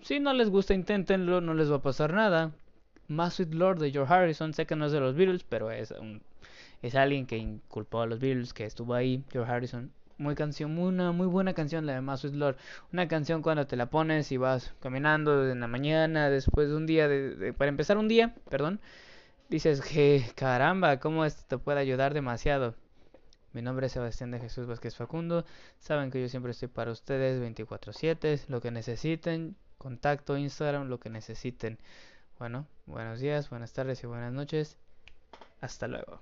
si 0.00 0.20
no 0.20 0.32
les 0.32 0.48
gusta, 0.48 0.74
inténtenlo, 0.74 1.40
no 1.40 1.54
les 1.54 1.72
va 1.72 1.76
a 1.76 1.82
pasar 1.82 2.12
nada. 2.12 2.52
Más 3.08 3.40
Lord 3.40 3.80
de 3.80 3.90
George 3.90 4.14
Harrison, 4.14 4.54
sé 4.54 4.64
que 4.64 4.76
no 4.76 4.86
es 4.86 4.92
de 4.92 5.00
los 5.00 5.16
Beatles, 5.16 5.42
pero 5.42 5.72
es 5.72 5.90
un, 5.90 6.22
es 6.82 6.94
alguien 6.94 7.26
que 7.26 7.36
inculpó 7.36 8.02
a 8.02 8.06
los 8.06 8.20
Beatles, 8.20 8.54
que 8.54 8.64
estuvo 8.64 8.94
ahí, 8.94 9.24
George 9.32 9.50
Harrison. 9.50 9.90
Muy 10.16 10.36
canción, 10.36 10.72
muy, 10.72 10.90
una 10.90 11.10
muy 11.10 11.26
buena 11.26 11.52
canción 11.54 11.84
la 11.84 12.00
de 12.00 12.16
Sweet 12.16 12.34
Lord. 12.34 12.56
Una 12.92 13.08
canción 13.08 13.42
cuando 13.42 13.66
te 13.66 13.74
la 13.74 13.86
pones 13.86 14.30
y 14.30 14.36
vas 14.36 14.72
caminando 14.80 15.50
en 15.50 15.58
la 15.58 15.66
mañana, 15.66 16.30
después 16.30 16.68
de 16.68 16.76
un 16.76 16.86
día, 16.86 17.08
de, 17.08 17.52
para 17.54 17.70
empezar 17.70 17.98
un 17.98 18.06
día, 18.06 18.36
perdón 18.50 18.78
dices 19.54 19.82
que 19.82 20.32
caramba, 20.34 20.98
¿cómo 20.98 21.24
esto 21.24 21.44
te 21.46 21.58
puede 21.58 21.78
ayudar 21.78 22.12
demasiado? 22.12 22.74
Mi 23.52 23.62
nombre 23.62 23.86
es 23.86 23.92
Sebastián 23.92 24.32
de 24.32 24.40
Jesús 24.40 24.66
Vázquez 24.66 24.96
Facundo. 24.96 25.44
Saben 25.78 26.10
que 26.10 26.20
yo 26.20 26.28
siempre 26.28 26.50
estoy 26.50 26.66
para 26.66 26.90
ustedes 26.90 27.40
24/7, 27.40 28.46
lo 28.48 28.60
que 28.60 28.72
necesiten, 28.72 29.54
contacto, 29.78 30.36
Instagram, 30.36 30.88
lo 30.88 30.98
que 30.98 31.08
necesiten. 31.08 31.78
Bueno, 32.36 32.66
buenos 32.86 33.20
días, 33.20 33.48
buenas 33.48 33.72
tardes 33.72 34.02
y 34.02 34.08
buenas 34.08 34.32
noches. 34.32 34.76
Hasta 35.60 35.86
luego. 35.86 36.20